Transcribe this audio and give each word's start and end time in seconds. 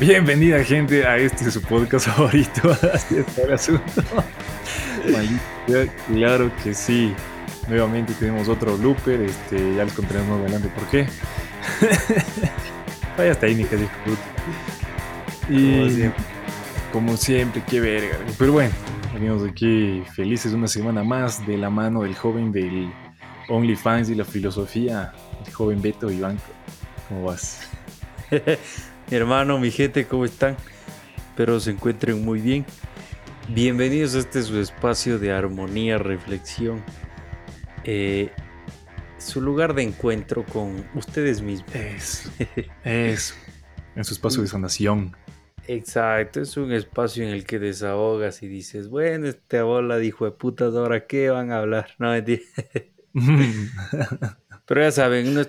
Bienvenida 0.00 0.64
gente 0.64 1.06
a 1.06 1.16
este 1.18 1.50
su 1.50 1.62
podcast 1.62 2.08
favorito. 2.10 2.76
Así 2.92 3.18
está 3.18 3.42
el 3.42 3.52
asunto. 3.52 4.02
claro 6.08 6.50
que 6.62 6.74
sí. 6.74 7.14
Nuevamente 7.68 8.12
tenemos 8.14 8.48
otro 8.48 8.76
looper. 8.76 9.20
Este, 9.20 9.76
ya 9.76 9.84
les 9.84 9.92
contaremos 9.92 10.30
más 10.30 10.40
adelante 10.40 10.68
por 10.74 10.84
qué. 10.88 11.06
Vaya 13.18 13.34
técnicas, 13.38 13.80
hijo 13.80 13.90
Y 15.48 15.72
como 15.72 15.88
siempre. 15.90 16.24
como 16.92 17.16
siempre, 17.16 17.62
qué 17.68 17.80
verga. 17.80 18.18
Pero 18.36 18.52
bueno, 18.52 18.74
venimos 19.12 19.48
aquí 19.48 20.02
felices 20.14 20.52
una 20.52 20.66
semana 20.66 21.04
más 21.04 21.46
de 21.46 21.56
la 21.56 21.70
mano 21.70 22.02
del 22.02 22.16
joven 22.16 22.50
del 22.50 22.92
OnlyFans 23.48 24.10
y 24.10 24.16
la 24.16 24.24
filosofía, 24.24 25.12
el 25.46 25.52
joven 25.52 25.80
Beto 25.80 26.10
Iván. 26.10 26.38
¿Cómo 27.08 27.26
vas? 27.26 27.68
Mi 29.14 29.18
hermano, 29.18 29.60
mi 29.60 29.70
gente, 29.70 30.06
¿cómo 30.06 30.24
están? 30.24 30.56
Espero 31.16 31.60
se 31.60 31.70
encuentren 31.70 32.24
muy 32.24 32.40
bien. 32.40 32.66
Bienvenidos 33.48 34.16
a 34.16 34.18
este 34.18 34.42
su 34.42 34.58
espacio 34.58 35.20
de 35.20 35.30
armonía, 35.30 35.98
reflexión. 35.98 36.82
Eh, 37.84 38.32
su 39.18 39.40
lugar 39.40 39.74
de 39.74 39.84
encuentro 39.84 40.44
con 40.44 40.84
ustedes 40.96 41.42
mismos. 41.42 41.72
Eso. 41.76 42.28
Eso. 42.84 43.36
En 43.94 44.02
su 44.02 44.14
espacio 44.14 44.42
de 44.42 44.48
sanación. 44.48 45.16
Exacto, 45.68 46.40
es 46.40 46.56
un 46.56 46.72
espacio 46.72 47.22
en 47.22 47.30
el 47.30 47.44
que 47.46 47.60
desahogas 47.60 48.42
y 48.42 48.48
dices, 48.48 48.88
bueno, 48.88 49.28
este 49.28 49.62
bola 49.62 49.98
dijo 49.98 50.24
de 50.24 50.32
putas, 50.32 50.74
ahora 50.74 51.06
qué 51.06 51.30
van 51.30 51.52
a 51.52 51.58
hablar. 51.58 51.90
No, 52.00 52.10
mentira. 52.10 52.42
Pero 54.66 54.80
ya 54.80 54.90
saben, 54.90 55.46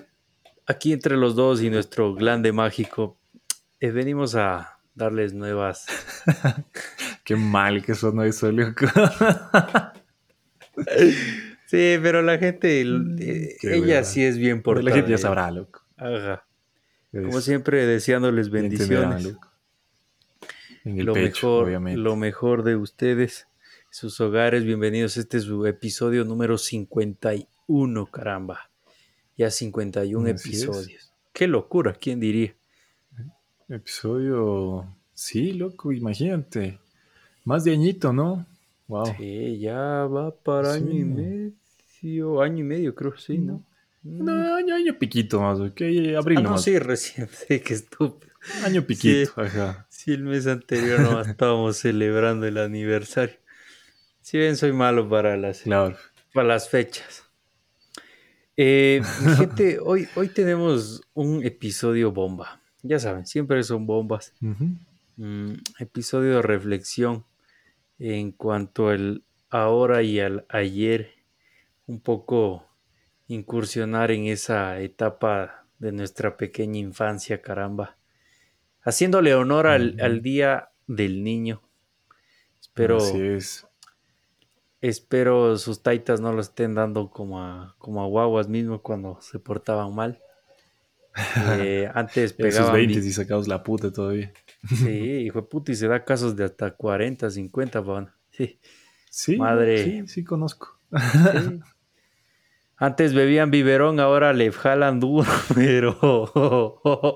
aquí 0.67 0.93
entre 0.93 1.17
los 1.17 1.35
dos 1.35 1.63
y 1.63 1.71
nuestro 1.71 2.13
glande 2.13 2.51
mágico 2.51 3.17
eh, 3.85 3.91
venimos 3.91 4.35
a 4.35 4.79
darles 4.95 5.33
nuevas. 5.33 5.85
Qué 7.23 7.35
mal 7.35 7.83
que 7.83 7.93
son 7.93 8.23
eso, 8.25 8.51
loco. 8.51 8.87
sí, 11.67 11.99
pero 12.01 12.23
la 12.23 12.39
gente, 12.39 12.83
mm, 12.83 13.17
eh, 13.19 13.55
ella 13.61 14.03
sí 14.03 14.23
es 14.23 14.37
bien 14.39 14.63
por 14.63 14.83
La 14.83 14.91
gente 14.91 15.11
ya 15.11 15.19
sabrá, 15.19 15.51
loco. 15.51 15.83
Ajá. 15.97 16.45
Como 17.11 17.41
siempre, 17.41 17.85
deseándoles 17.85 18.49
bendiciones. 18.49 19.35
En 20.83 20.99
el 20.99 21.05
lo 21.05 21.13
mejor, 21.13 21.69
Lo 21.69 22.15
mejor 22.15 22.63
de 22.63 22.75
ustedes, 22.75 23.47
sus 23.89 24.19
hogares. 24.19 24.65
Bienvenidos. 24.65 25.15
Este 25.17 25.37
es 25.37 25.43
su 25.43 25.65
episodio 25.65 26.25
número 26.25 26.57
51, 26.57 28.05
caramba. 28.07 28.71
Ya 29.37 29.49
51 29.51 30.27
episodios. 30.27 31.13
Qué 31.31 31.47
locura, 31.47 31.93
¿quién 31.93 32.19
diría? 32.19 32.55
Episodio. 33.67 34.85
Sí, 35.15 35.53
loco, 35.53 35.91
imagínate. 35.91 36.77
Más 37.45 37.63
de 37.63 37.71
añito, 37.71 38.13
¿no? 38.13 38.45
Wow. 38.87 39.15
Sí, 39.17 39.57
ya 39.59 40.05
va 40.05 40.35
para 40.35 40.73
año 40.73 40.91
y 40.91 41.03
medio. 41.03 42.41
Año 42.41 42.59
y 42.59 42.63
medio, 42.63 42.93
creo, 42.93 43.17
sí, 43.17 43.39
¿no? 43.39 43.63
No, 44.03 44.55
año, 44.55 44.75
año 44.75 44.99
piquito 44.99 45.41
más, 45.41 45.59
ok. 45.59 45.81
Abril 46.15 46.37
ah, 46.37 46.41
no, 46.41 46.57
sí, 46.59 46.77
recién. 46.77 47.27
Sí, 47.47 47.59
qué 47.59 47.73
estúpido. 47.73 48.31
Año 48.63 48.85
piquito, 48.85 49.41
ajá. 49.41 49.87
Sí, 49.89 50.13
el 50.13 50.23
mes 50.23 50.45
anterior 50.45 50.99
no 50.99 51.21
estábamos 51.21 51.77
celebrando 51.77 52.45
el 52.45 52.59
aniversario. 52.59 53.37
Si 54.21 54.37
bien 54.37 54.57
soy 54.57 54.73
malo 54.73 55.09
para 55.09 55.37
las, 55.37 55.63
para 56.33 56.47
las 56.47 56.69
fechas. 56.69 57.23
Eh, 58.57 59.01
gente, 59.37 59.79
hoy, 59.83 60.07
hoy 60.15 60.27
tenemos 60.29 61.01
un 61.15 61.43
episodio 61.43 62.11
bomba 62.11 62.61
ya 62.85 62.99
saben, 62.99 63.25
siempre 63.25 63.61
son 63.63 63.85
bombas. 63.87 64.33
Mm, 65.17 65.53
episodio 65.79 66.35
de 66.35 66.41
reflexión 66.41 67.25
en 67.99 68.31
cuanto 68.31 68.89
al 68.89 69.23
ahora 69.49 70.03
y 70.03 70.19
al 70.19 70.45
ayer, 70.49 71.11
un 71.87 71.99
poco 71.99 72.67
incursionar 73.27 74.11
en 74.11 74.25
esa 74.25 74.79
etapa 74.79 75.65
de 75.79 75.91
nuestra 75.91 76.37
pequeña 76.37 76.79
infancia, 76.79 77.41
caramba. 77.41 77.97
Haciéndole 78.81 79.33
honor 79.33 79.67
al, 79.67 80.21
Día 80.21 80.69
del 80.87 81.23
Niño. 81.23 81.61
Espero, 82.59 82.99
espero 84.81 85.57
sus 85.57 85.81
taitas 85.81 86.21
no 86.21 86.33
lo 86.33 86.41
estén 86.41 86.75
dando 86.75 87.09
como 87.09 87.41
a, 87.41 87.75
como 87.79 88.03
a 88.03 88.07
guaguas 88.07 88.47
mismo 88.47 88.81
cuando 88.81 89.19
se 89.21 89.39
portaban 89.39 89.95
mal. 89.95 90.21
Eh, 91.59 91.89
antes 91.93 92.33
pegaban. 92.37 92.73
20 92.73 92.99
y 92.99 93.11
sacados 93.11 93.47
la 93.47 93.63
puta 93.63 93.91
todavía. 93.91 94.31
Sí, 94.67 94.89
hijo 94.89 95.41
de 95.41 95.47
puta, 95.47 95.71
y 95.71 95.75
se 95.75 95.87
da 95.87 96.03
casos 96.03 96.35
de 96.35 96.45
hasta 96.45 96.71
40, 96.71 97.29
50, 97.29 97.79
van. 97.81 98.11
Sí. 98.31 98.59
Sí, 99.09 99.37
Madre. 99.37 99.83
sí, 99.83 100.07
sí 100.07 100.23
conozco. 100.23 100.77
Antes 102.77 103.13
bebían 103.13 103.51
biberón, 103.51 104.01
ahora 104.01 104.33
le 104.33 104.51
jalan 104.51 104.99
duro, 104.99 105.29
pero. 105.55 105.97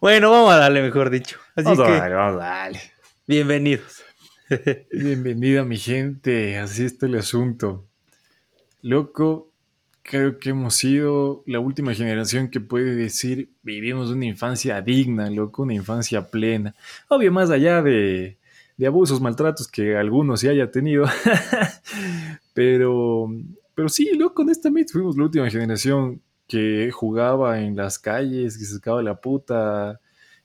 bueno, 0.00 0.30
vamos 0.30 0.54
a 0.54 0.56
darle, 0.56 0.82
mejor 0.82 1.10
dicho. 1.10 1.38
Así 1.54 1.64
vamos 1.64 1.86
que, 1.86 1.92
a 1.92 1.98
darle, 1.98 2.14
vamos 2.14 2.42
a 2.42 2.46
darle. 2.46 2.80
Bienvenidos. 3.26 4.02
Bienvenida, 4.90 5.64
mi 5.64 5.76
gente. 5.76 6.58
Así 6.58 6.84
está 6.84 7.06
el 7.06 7.16
asunto. 7.16 7.86
Loco, 8.80 9.52
creo 10.04 10.38
que 10.38 10.50
hemos 10.50 10.74
sido 10.74 11.42
la 11.46 11.58
última 11.58 11.94
generación 11.94 12.48
que 12.50 12.60
puede 12.60 12.94
decir 12.94 13.50
vivimos 13.62 14.10
una 14.10 14.26
infancia 14.26 14.80
digna, 14.82 15.30
loco, 15.30 15.62
una 15.62 15.74
infancia 15.74 16.28
plena. 16.28 16.74
Obvio, 17.08 17.32
más 17.32 17.50
allá 17.50 17.82
de, 17.82 18.38
abusos, 18.86 19.20
maltratos 19.20 19.66
que 19.66 19.96
algunos 19.96 20.40
sí 20.40 20.48
haya 20.48 20.70
tenido. 20.70 21.06
pero, 22.54 23.28
pero 23.74 23.88
sí, 23.88 24.12
loco, 24.14 24.42
honestamente 24.42 24.92
fuimos 24.92 25.16
la 25.16 25.24
última 25.24 25.50
generación 25.50 26.20
que 26.46 26.90
jugaba 26.92 27.60
en 27.62 27.74
las 27.74 27.98
calles, 27.98 28.58
que 28.58 28.64
se 28.66 28.74
sacaba 28.74 29.02
la 29.02 29.20
puta, 29.20 30.00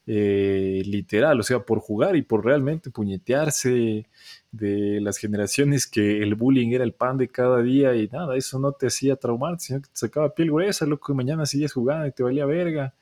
eh, 0.07 0.81
literal, 0.85 1.39
o 1.39 1.43
sea, 1.43 1.59
por 1.59 1.79
jugar 1.79 2.15
y 2.15 2.21
por 2.21 2.43
realmente 2.45 2.89
puñetearse 2.89 4.07
de 4.51 4.99
las 5.01 5.17
generaciones 5.17 5.85
que 5.85 6.23
el 6.23 6.35
bullying 6.35 6.69
era 6.71 6.83
el 6.83 6.93
pan 6.93 7.17
de 7.17 7.27
cada 7.27 7.61
día 7.61 7.95
y 7.95 8.07
nada, 8.07 8.35
eso 8.35 8.59
no 8.59 8.71
te 8.71 8.87
hacía 8.87 9.15
traumar, 9.15 9.59
sino 9.59 9.81
que 9.81 9.89
te 9.89 9.95
sacaba 9.95 10.33
piel 10.33 10.49
gruesa, 10.49 10.85
loco, 10.85 11.11
y 11.13 11.15
mañana 11.15 11.45
sigues 11.45 11.73
jugando 11.73 12.07
y 12.07 12.11
te 12.11 12.23
valía 12.23 12.45
verga. 12.45 12.93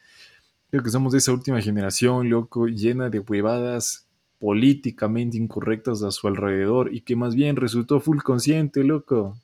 Creo 0.69 0.83
que 0.83 0.89
somos 0.89 1.13
de 1.13 1.19
esa 1.19 1.31
última 1.31 1.61
generación, 1.61 2.29
loco, 2.29 2.67
llena 2.67 3.09
de 3.09 3.19
huevadas 3.19 4.07
políticamente 4.39 5.37
incorrectas 5.37 6.03
a 6.03 6.11
su 6.11 6.27
alrededor 6.27 6.93
y 6.93 7.01
que 7.01 7.15
más 7.15 7.35
bien 7.35 7.55
resultó 7.55 7.99
full 7.99 8.19
consciente, 8.19 8.83
loco. 8.83 9.37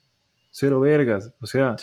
Cero 0.52 0.80
vergas. 0.82 1.34
O 1.42 1.48
sea, 1.48 1.78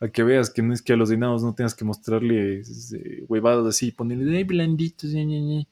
a 0.00 0.08
que 0.08 0.22
veas 0.22 0.48
que 0.48 0.62
no 0.62 0.72
es 0.72 0.80
que 0.80 0.94
a 0.94 0.96
los 0.96 1.10
dinados 1.10 1.42
no 1.42 1.54
tengas 1.54 1.74
que 1.74 1.84
mostrarles 1.84 2.94
eh, 2.94 3.24
huevadas 3.28 3.66
así, 3.66 3.92
ponerle 3.92 4.44
blanditos, 4.44 5.10
ñe, 5.12 5.66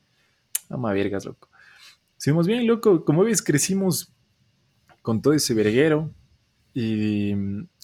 Ama 0.69 0.93
vergas, 0.93 1.25
loco. 1.25 1.49
Seguimos 2.23 2.47
bien, 2.47 2.69
loco. 2.69 3.05
Como 3.05 3.25
ves, 3.25 3.43
crecimos 3.43 4.15
con 5.03 5.21
todo 5.21 5.35
ese 5.35 5.55
verguero. 5.55 6.15
Y 6.73 7.33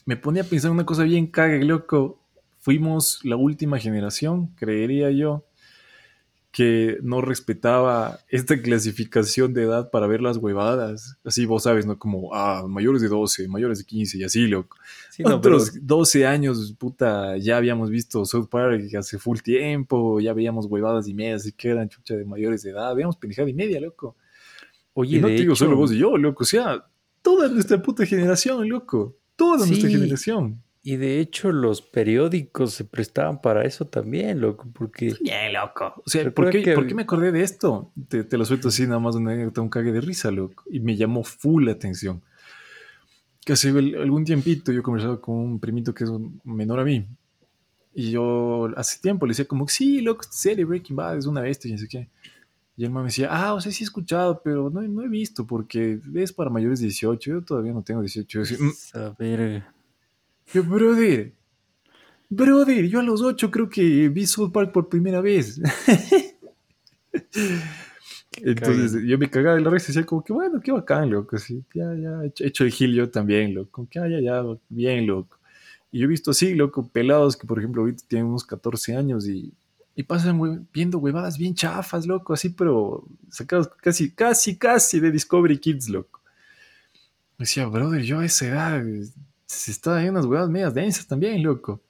me 0.06 0.16
ponía 0.16 0.42
a 0.42 0.46
pensar 0.46 0.70
una 0.70 0.86
cosa 0.86 1.02
bien 1.02 1.26
cague, 1.26 1.64
loco. 1.64 2.24
Fuimos 2.60 3.18
la 3.24 3.34
última 3.34 3.80
generación, 3.80 4.54
creería 4.54 5.10
yo, 5.10 5.44
que 6.52 6.98
no 7.02 7.20
respetaba 7.20 8.20
esta 8.28 8.62
clasificación 8.62 9.54
de 9.54 9.64
edad 9.64 9.90
para 9.90 10.06
ver 10.06 10.20
las 10.20 10.36
huevadas. 10.36 11.18
Así 11.24 11.44
vos 11.44 11.64
sabes, 11.64 11.84
¿no? 11.84 11.98
Como, 11.98 12.32
ah, 12.32 12.64
mayores 12.68 13.02
de 13.02 13.08
12, 13.08 13.48
mayores 13.48 13.78
de 13.78 13.86
15 13.86 14.18
y 14.18 14.22
así, 14.22 14.46
loco. 14.46 14.76
Sí, 15.10 15.24
Otros 15.26 15.84
12 15.84 16.26
años, 16.28 16.76
puta, 16.78 17.36
ya 17.38 17.56
habíamos 17.56 17.90
visto 17.90 18.24
South 18.24 18.46
Park 18.48 18.84
hace 18.96 19.18
full 19.18 19.38
tiempo, 19.38 20.20
ya 20.20 20.32
veíamos 20.32 20.66
huevadas 20.66 21.08
y 21.08 21.14
medias, 21.14 21.40
así 21.40 21.50
que 21.50 21.70
eran 21.70 21.88
chucha 21.88 22.14
de 22.14 22.24
mayores 22.24 22.62
de 22.62 22.70
edad, 22.70 22.94
veíamos 22.94 23.16
pendejada 23.16 23.50
y 23.50 23.54
media, 23.54 23.80
loco. 23.80 24.14
Oye, 25.00 25.20
no 25.20 25.28
te 25.28 25.34
digo 25.34 25.54
solo 25.54 25.76
vos 25.76 25.92
y 25.92 25.98
yo, 25.98 26.16
loco. 26.16 26.42
O 26.42 26.46
sea, 26.46 26.84
toda 27.22 27.48
nuestra 27.48 27.80
puta 27.80 28.04
generación, 28.04 28.68
loco. 28.68 29.16
Toda 29.36 29.64
nuestra 29.64 29.88
generación. 29.88 30.60
Y 30.82 30.96
de 30.96 31.20
hecho, 31.20 31.52
los 31.52 31.82
periódicos 31.82 32.74
se 32.74 32.84
prestaban 32.84 33.40
para 33.40 33.64
eso 33.64 33.86
también, 33.86 34.40
loco. 34.40 34.66
Porque. 34.72 35.14
Bien, 35.20 35.52
loco. 35.52 36.02
O 36.04 36.10
sea, 36.10 36.28
¿por 36.32 36.50
qué, 36.50 36.94
me 36.96 37.02
acordé 37.02 37.30
de 37.30 37.42
esto? 37.42 37.92
Te, 38.08 38.26
lo 38.36 38.44
suelto 38.44 38.68
así, 38.68 38.88
nada 38.88 38.98
más 38.98 39.14
una 39.14 39.34
un 39.56 39.68
cague 39.68 39.92
de 39.92 40.00
risa, 40.00 40.32
loco. 40.32 40.64
Y 40.68 40.80
me 40.80 40.96
llamó 40.96 41.22
full 41.22 41.66
la 41.66 41.72
atención. 41.72 42.20
Que 43.44 43.52
hace 43.52 43.68
algún 43.68 44.24
tiempito 44.24 44.72
yo 44.72 44.82
conversaba 44.82 45.20
con 45.20 45.36
un 45.36 45.60
primito 45.60 45.94
que 45.94 46.02
es 46.02 46.10
menor 46.42 46.80
a 46.80 46.84
mí. 46.84 47.06
Y 47.94 48.10
yo 48.10 48.68
hace 48.76 49.00
tiempo 49.00 49.26
le 49.26 49.30
decía, 49.30 49.44
como, 49.44 49.68
sí, 49.68 50.00
loco, 50.00 50.24
serie 50.28 50.64
Breaking 50.64 50.96
Bad 50.96 51.18
es 51.18 51.26
una 51.26 51.40
bestia 51.40 51.68
y 51.68 51.72
no 51.72 51.78
sé 51.78 51.86
qué. 51.86 52.08
Y 52.78 52.84
el 52.84 52.92
me 52.92 53.02
decía, 53.02 53.28
ah, 53.28 53.54
o 53.54 53.60
sea, 53.60 53.72
sí 53.72 53.82
he 53.82 53.86
escuchado, 53.86 54.40
pero 54.40 54.70
no, 54.70 54.80
no 54.82 55.02
he 55.02 55.08
visto 55.08 55.44
porque 55.44 55.98
es 56.14 56.32
para 56.32 56.48
mayores 56.48 56.78
de 56.78 56.84
18. 56.86 57.30
Yo 57.32 57.42
todavía 57.42 57.72
no 57.72 57.82
tengo 57.82 58.00
18. 58.00 58.40
Mm". 58.56 58.70
a 58.94 59.16
ver. 59.18 59.64
Yo, 60.54 60.62
brother, 60.62 61.32
brother, 62.30 62.86
yo 62.86 63.00
a 63.00 63.02
los 63.02 63.20
8 63.20 63.50
creo 63.50 63.68
que 63.68 64.08
vi 64.08 64.24
South 64.26 64.52
Park 64.52 64.70
por 64.70 64.88
primera 64.88 65.20
vez. 65.20 65.60
Entonces 68.36 69.02
yo 69.04 69.18
me 69.18 69.28
cagaba 69.28 69.56
de 69.56 69.62
la 69.62 69.70
risa 69.70 69.86
y 69.86 69.88
decía 69.88 70.06
como 70.06 70.22
que 70.22 70.32
bueno, 70.32 70.60
qué 70.60 70.70
bacán, 70.70 71.10
loco. 71.10 71.36
Sí, 71.36 71.64
ya, 71.74 71.92
ya, 71.96 72.22
he 72.22 72.46
hecho, 72.46 72.62
el 72.62 72.70
gil 72.70 72.94
yo 72.94 73.10
también, 73.10 73.54
loco. 73.54 73.72
Como 73.72 73.88
que, 73.88 73.98
ah, 73.98 74.06
ya, 74.06 74.20
ya, 74.20 74.44
bien, 74.68 75.04
loco. 75.04 75.36
Y 75.90 75.98
yo 75.98 76.04
he 76.04 76.08
visto 76.08 76.30
así, 76.30 76.54
loco, 76.54 76.88
pelados 76.88 77.36
que, 77.36 77.44
por 77.44 77.58
ejemplo, 77.58 77.82
ahorita 77.82 78.04
tienen 78.06 78.28
unos 78.28 78.44
14 78.44 78.94
años 78.94 79.26
y, 79.26 79.52
y 79.98 80.04
pasan 80.04 80.68
viendo 80.72 80.98
huevadas 81.00 81.36
bien 81.36 81.56
chafas, 81.56 82.06
loco, 82.06 82.32
así, 82.32 82.50
pero 82.50 83.04
sacados 83.30 83.66
casi, 83.82 84.12
casi, 84.12 84.56
casi 84.56 85.00
de 85.00 85.10
Discovery 85.10 85.58
Kids, 85.58 85.88
loco. 85.88 86.20
Decía, 87.36 87.66
brother, 87.66 88.02
yo 88.02 88.20
a 88.20 88.24
esa 88.24 88.46
edad 88.46 88.84
se 89.44 89.72
estaba 89.72 90.00
en 90.00 90.10
unas 90.10 90.26
huevadas 90.26 90.50
medias 90.50 90.72
densas 90.72 91.08
también, 91.08 91.42
loco. 91.42 91.82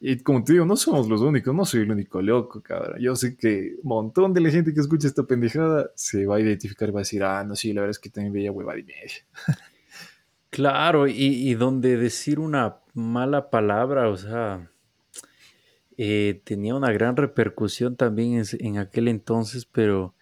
Y 0.00 0.18
como 0.20 0.42
te 0.44 0.54
digo, 0.54 0.64
no 0.64 0.76
somos 0.76 1.10
los 1.10 1.20
únicos, 1.20 1.54
no 1.54 1.66
soy 1.66 1.82
el 1.82 1.90
único 1.90 2.22
loco, 2.22 2.62
cabrón. 2.62 2.98
Yo 3.02 3.14
sé 3.14 3.36
que 3.36 3.74
un 3.82 3.88
montón 3.90 4.32
de 4.32 4.40
la 4.40 4.50
gente 4.50 4.72
que 4.72 4.80
escucha 4.80 5.06
esta 5.06 5.24
pendejada 5.24 5.90
se 5.94 6.24
va 6.24 6.36
a 6.36 6.40
identificar 6.40 6.88
y 6.88 6.92
va 6.92 7.00
a 7.00 7.02
decir, 7.02 7.22
ah, 7.22 7.44
no, 7.44 7.54
sí, 7.54 7.74
la 7.74 7.82
verdad 7.82 7.90
es 7.90 7.98
que 7.98 8.08
también 8.08 8.32
veía 8.32 8.50
huevada 8.50 8.78
y 8.78 8.84
media. 8.84 9.26
Claro, 10.48 11.06
y, 11.06 11.12
y 11.50 11.54
donde 11.54 11.98
decir 11.98 12.38
una 12.38 12.76
mala 12.94 13.50
palabra, 13.50 14.08
o 14.08 14.16
sea, 14.16 14.70
eh, 15.98 16.42
tenía 16.44 16.74
una 16.74 16.92
gran 16.92 17.16
repercusión 17.16 17.96
también 17.96 18.44
en, 18.58 18.78
aquel 18.78 19.08
entonces, 19.08 19.64
pero 19.64 20.14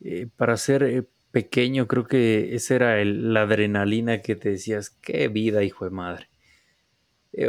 eh, 0.00 0.28
para 0.36 0.56
ser 0.58 0.82
eh, 0.82 1.08
pequeño 1.30 1.86
creo 1.86 2.06
que 2.06 2.54
esa 2.54 2.74
era 2.74 3.04
la 3.04 3.42
adrenalina 3.42 4.20
que 4.20 4.36
te 4.36 4.50
decías, 4.50 4.90
qué 4.90 5.28
vida, 5.28 5.62
hijo 5.62 5.86
de 5.86 5.90
madre. 5.90 6.28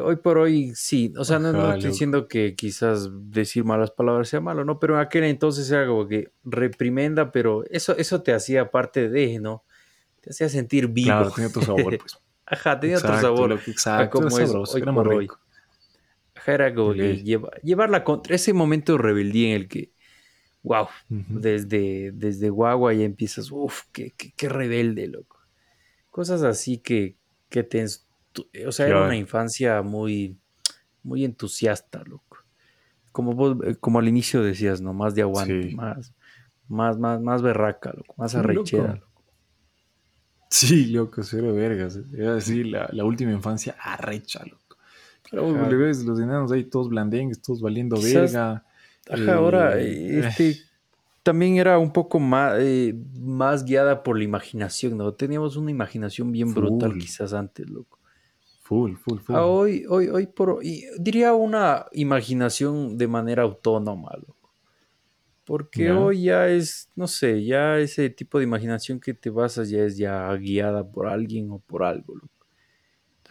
hoy 0.02 0.16
por 0.18 0.38
hoy 0.38 0.74
sí, 0.76 1.14
o 1.18 1.26
sea, 1.26 1.40
no, 1.40 1.74
estoy 1.74 1.92
diciendo 1.92 2.30
que 2.30 2.56
quizás 2.56 3.10
decir 3.12 3.66
malas 3.66 3.92
palabras 3.92 4.30
sea 4.30 4.40
malo, 4.40 4.64
¿no? 4.64 4.80
Pero 4.80 4.96
en 4.96 5.02
aquel 5.02 5.26
entonces 5.26 5.70
era 5.70 5.86
como 5.88 6.08
que 6.08 6.32
reprimenda, 6.46 7.34
pero 7.34 7.66
eso, 7.70 7.98
eso 7.98 8.22
te 8.22 8.34
hacía 8.34 8.72
parte 8.72 9.10
de, 9.10 9.40
¿no? 9.40 9.66
Te 10.22 10.30
hacía 10.30 10.48
sentir 10.48 10.88
vivo. 10.88 11.08
Claro, 11.08 11.32
tenía 11.32 11.50
sabor, 11.50 11.98
pues. 11.98 12.18
Ajá, 12.46 12.80
tenía 12.80 12.98
otro 12.98 13.20
sabor. 13.20 13.52
exacto, 13.52 14.20
como 14.22 14.40
es 14.40 14.54
hoy 14.54 14.82
por 14.84 15.08
hoy 15.14 15.28
era 16.46 16.74
como 16.74 16.94
llevarla 16.94 18.04
contra 18.04 18.36
ese 18.36 18.54
momento 18.54 18.94
de 18.94 18.98
rebeldía 19.00 19.50
en 19.50 19.56
el 19.62 19.68
que, 19.68 19.92
wow, 20.64 20.88
desde, 21.10 22.12
desde 22.14 22.50
guagua 22.50 22.94
ya 22.94 23.04
empiezas, 23.04 23.52
uff, 23.52 23.84
qué, 23.92 24.14
qué, 24.16 24.50
rebelde, 24.50 25.08
loco. 25.08 25.40
Cosas 26.10 26.44
así 26.44 26.78
que, 26.78 27.18
que 27.50 27.64
te... 27.64 27.86
O 28.66 28.72
sea, 28.72 28.88
era 28.88 29.06
una 29.06 29.18
infancia 29.18 29.82
muy, 29.82 30.38
muy 31.04 31.26
entusiasta, 31.26 32.04
loco. 32.06 32.38
Como 33.12 33.34
vos, 33.34 33.58
eh, 33.66 33.76
como 33.76 34.00
al 34.00 34.08
inicio 34.08 34.42
decías, 34.42 34.82
¿no? 34.82 34.94
Más 34.94 35.16
de 35.16 35.22
aguante, 35.22 35.76
más, 35.76 36.14
más, 36.68 36.98
más, 36.98 37.22
más 37.22 37.42
berraca, 37.42 37.92
loco, 37.96 38.16
más 38.18 38.36
arrechera, 38.36 38.96
loco. 38.96 39.12
Sí, 40.50 40.88
loco, 40.88 41.24
cero 41.24 41.54
vergas. 41.54 42.00
Era 42.14 42.36
así 42.36 42.64
la, 42.64 42.90
la 42.92 43.04
última 43.06 43.32
infancia 43.32 43.76
arrecha, 43.80 44.44
loco. 44.46 44.61
Pero 45.32 45.70
le 45.70 45.78
ves 45.78 46.04
los 46.04 46.20
enanos 46.20 46.52
ahí 46.52 46.66
todos 46.66 46.90
blandengues, 46.90 47.42
todos 47.42 47.62
valiendo 47.62 47.96
verga. 48.00 48.66
Ajá, 49.10 49.36
ahora, 49.36 49.80
eh, 49.80 50.18
eh, 50.18 50.20
este, 50.20 50.58
también 51.24 51.56
era 51.56 51.80
un 51.80 51.92
poco 51.92 52.20
más, 52.20 52.58
eh, 52.60 52.94
más 53.18 53.64
guiada 53.64 54.04
por 54.04 54.18
la 54.18 54.26
imaginación, 54.26 54.98
¿no? 54.98 55.14
Teníamos 55.14 55.56
una 55.56 55.72
imaginación 55.72 56.32
bien 56.34 56.54
brutal 56.54 56.98
quizás 56.98 57.34
antes, 57.34 57.70
loco. 57.70 57.98
Full, 58.64 58.96
full, 58.96 59.20
full. 59.20 59.36
Ah, 59.36 59.46
hoy, 59.46 59.86
hoy, 59.90 60.10
hoy 60.10 60.28
por 60.28 60.50
hoy, 60.50 60.86
diría 61.00 61.34
una 61.34 61.86
imaginación 61.94 62.98
de 62.98 63.08
manera 63.08 63.44
autónoma, 63.44 64.12
loco. 64.18 64.36
Porque 65.46 65.92
hoy 65.92 66.24
ya 66.24 66.48
es, 66.50 66.90
no 66.96 67.08
sé, 67.08 67.44
ya 67.44 67.80
ese 67.80 68.10
tipo 68.10 68.38
de 68.38 68.44
imaginación 68.44 69.00
que 69.00 69.14
te 69.14 69.30
basas 69.30 69.70
ya 69.70 69.84
es 69.84 69.98
ya 69.98 70.34
guiada 70.36 70.90
por 70.90 71.08
alguien 71.08 71.52
o 71.52 71.60
por 71.60 71.84
algo, 71.84 72.16
loco 72.16 72.41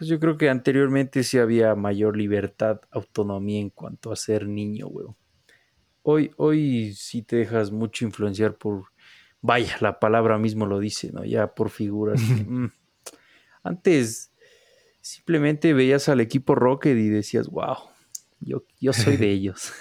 yo 0.07 0.19
creo 0.19 0.37
que 0.37 0.49
anteriormente 0.49 1.23
sí 1.23 1.37
había 1.37 1.75
mayor 1.75 2.17
libertad, 2.17 2.81
autonomía 2.91 3.59
en 3.59 3.69
cuanto 3.69 4.11
a 4.11 4.15
ser 4.15 4.47
niño, 4.47 4.87
weón. 4.87 5.15
Hoy, 6.03 6.31
hoy 6.37 6.93
sí 6.93 7.21
te 7.21 7.35
dejas 7.35 7.71
mucho 7.71 8.05
influenciar 8.05 8.55
por, 8.55 8.85
vaya, 9.41 9.75
la 9.81 9.99
palabra 9.99 10.37
mismo 10.37 10.65
lo 10.65 10.79
dice, 10.79 11.11
¿no? 11.11 11.23
Ya 11.23 11.53
por 11.53 11.69
figuras. 11.69 12.19
Mm. 12.21 12.67
Antes 13.63 14.31
simplemente 15.01 15.73
veías 15.73 16.09
al 16.09 16.19
equipo 16.21 16.55
Rocket 16.55 16.97
y 16.97 17.09
decías, 17.09 17.47
wow, 17.47 17.77
yo, 18.39 18.65
yo 18.79 18.93
soy 18.93 19.17
de 19.17 19.29
ellos. 19.31 19.71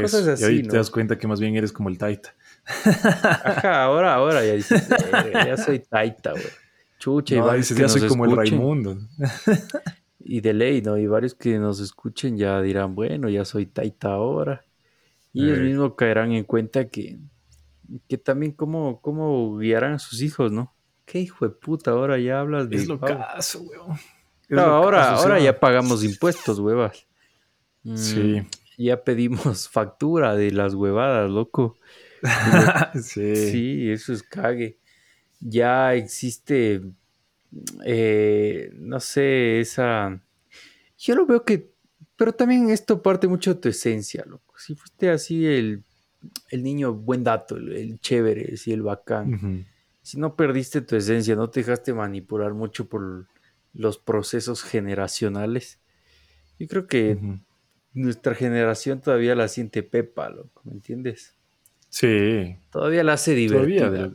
Cosas 0.00 0.26
así. 0.26 0.42
Y 0.42 0.46
ahí 0.46 0.62
te 0.62 0.76
das 0.76 0.90
cuenta 0.90 1.18
que 1.18 1.26
más 1.26 1.40
bien 1.40 1.54
eres 1.56 1.72
como 1.72 1.88
el 1.88 1.98
Taita. 1.98 2.34
Ajá, 2.64 3.84
ahora, 3.84 4.14
ahora 4.14 4.44
ya 4.44 4.54
dices, 4.54 4.88
eh, 4.90 5.32
ya 5.32 5.56
soy 5.56 5.80
Taita, 5.80 6.32
güey. 6.32 6.65
Chucha, 7.06 7.36
y 7.36 7.38
varios 7.38 7.72
que 7.72 7.88
soy 7.88 8.08
como 8.08 8.24
el 8.24 8.36
Raimundo. 8.36 8.98
y 10.18 10.40
de 10.40 10.52
ley, 10.52 10.82
¿no? 10.82 10.98
Y 10.98 11.06
varios 11.06 11.34
que 11.34 11.56
nos 11.56 11.78
escuchen 11.78 12.36
ya 12.36 12.60
dirán, 12.60 12.96
bueno, 12.96 13.28
ya 13.28 13.44
soy 13.44 13.66
Taita 13.66 14.08
ahora. 14.08 14.64
Y 15.32 15.44
ellos 15.44 15.60
mismos 15.60 15.92
caerán 15.96 16.32
en 16.32 16.42
cuenta 16.42 16.88
que, 16.88 17.20
que 18.08 18.18
también 18.18 18.52
cómo, 18.52 19.00
cómo 19.00 19.56
guiarán 19.56 19.92
a 19.92 19.98
sus 20.00 20.20
hijos, 20.20 20.50
¿no? 20.50 20.74
¿Qué 21.04 21.20
hijo 21.20 21.46
de 21.46 21.54
puta? 21.54 21.92
Ahora 21.92 22.18
ya 22.18 22.40
hablas 22.40 22.68
de... 22.68 22.76
Es 22.76 22.88
lo 22.88 22.98
caso, 22.98 23.62
weón. 23.62 23.96
No, 24.48 24.62
ahora, 24.62 25.10
ahora 25.10 25.38
ya 25.38 25.60
pagamos 25.60 26.02
impuestos, 26.02 26.58
huevas. 26.58 27.06
Mm, 27.84 27.96
sí. 27.96 28.42
Ya 28.78 29.04
pedimos 29.04 29.68
factura 29.68 30.34
de 30.34 30.50
las 30.50 30.74
huevadas, 30.74 31.30
loco. 31.30 31.76
sí. 33.00 33.36
Sí, 33.36 33.90
eso 33.92 34.12
es 34.12 34.24
cague 34.24 34.80
ya 35.40 35.94
existe, 35.94 36.82
eh, 37.84 38.70
no 38.74 39.00
sé, 39.00 39.60
esa... 39.60 40.20
Yo 40.98 41.14
lo 41.14 41.26
veo 41.26 41.44
que, 41.44 41.72
pero 42.16 42.32
también 42.32 42.70
esto 42.70 43.02
parte 43.02 43.28
mucho 43.28 43.54
de 43.54 43.60
tu 43.60 43.68
esencia, 43.68 44.24
loco. 44.26 44.54
Si 44.58 44.74
fuiste 44.74 45.10
así 45.10 45.46
el, 45.46 45.84
niño 46.50 46.94
buen 46.94 47.22
dato, 47.22 47.56
el, 47.56 48.00
chévere, 48.00 48.54
el 48.66 48.82
bacán. 48.82 49.66
Si 50.02 50.18
no 50.18 50.36
perdiste 50.36 50.80
tu 50.80 50.96
esencia, 50.96 51.36
no 51.36 51.50
te 51.50 51.60
dejaste 51.60 51.92
manipular 51.92 52.54
mucho 52.54 52.88
por 52.88 53.26
los 53.74 53.98
procesos 53.98 54.62
generacionales. 54.62 55.78
Yo 56.58 56.66
creo 56.66 56.86
que 56.86 57.18
nuestra 57.92 58.34
generación 58.34 59.00
todavía 59.00 59.34
la 59.34 59.48
siente 59.48 59.82
pepa, 59.82 60.30
loco, 60.30 60.62
¿me 60.64 60.72
entiendes? 60.72 61.34
Sí. 61.88 62.56
Todavía 62.70 63.04
la 63.04 63.14
hace 63.14 63.34
divertida. 63.34 63.90
Todavía, 63.90 64.12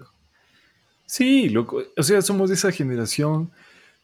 Sí, 1.11 1.49
loco. 1.49 1.83
O 1.97 2.03
sea, 2.03 2.21
somos 2.21 2.47
de 2.47 2.55
esa 2.55 2.71
generación 2.71 3.51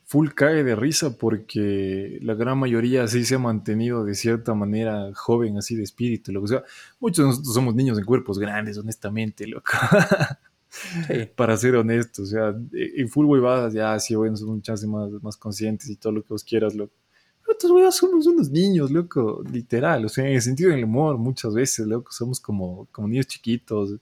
full 0.03 0.31
cae 0.35 0.65
de 0.65 0.75
risa 0.75 1.17
porque 1.17 2.19
la 2.21 2.33
gran 2.33 2.57
mayoría 2.57 3.07
sí 3.07 3.23
se 3.23 3.35
ha 3.35 3.39
mantenido 3.39 4.03
de 4.03 4.13
cierta 4.13 4.53
manera 4.53 5.13
joven, 5.15 5.57
así 5.57 5.77
de 5.77 5.83
espíritu. 5.83 6.33
Loco. 6.33 6.43
O 6.43 6.47
sea, 6.49 6.63
muchos 6.99 7.23
de 7.23 7.29
nosotros 7.29 7.53
somos 7.53 7.75
niños 7.75 7.97
en 7.97 8.03
cuerpos 8.03 8.37
grandes, 8.39 8.77
honestamente, 8.77 9.47
loco. 9.47 9.71
Para 11.37 11.55
ser 11.55 11.77
honestos, 11.77 12.27
o 12.27 12.29
sea, 12.29 12.55
en 12.73 13.07
full 13.07 13.25
huevadas 13.25 13.73
ya 13.73 13.97
sí, 14.01 14.13
bueno, 14.13 14.35
somos 14.35 14.55
muchas 14.55 14.83
más, 14.83 15.09
más 15.23 15.37
conscientes 15.37 15.89
y 15.89 15.95
todo 15.95 16.11
lo 16.11 16.23
que 16.23 16.33
vos 16.33 16.43
quieras, 16.43 16.75
loco. 16.75 16.93
Pero 17.41 17.53
estos 17.53 17.71
huevos 17.71 17.95
somos 17.95 18.27
unos 18.27 18.49
niños, 18.49 18.91
loco, 18.91 19.41
literal. 19.49 20.03
O 20.03 20.09
sea, 20.09 20.25
en 20.27 20.33
el 20.33 20.41
sentido 20.41 20.71
del 20.71 20.83
humor, 20.83 21.17
muchas 21.17 21.53
veces, 21.53 21.87
loco, 21.87 22.11
somos 22.11 22.41
como, 22.41 22.85
como 22.91 23.07
niños 23.07 23.27
chiquitos 23.27 23.97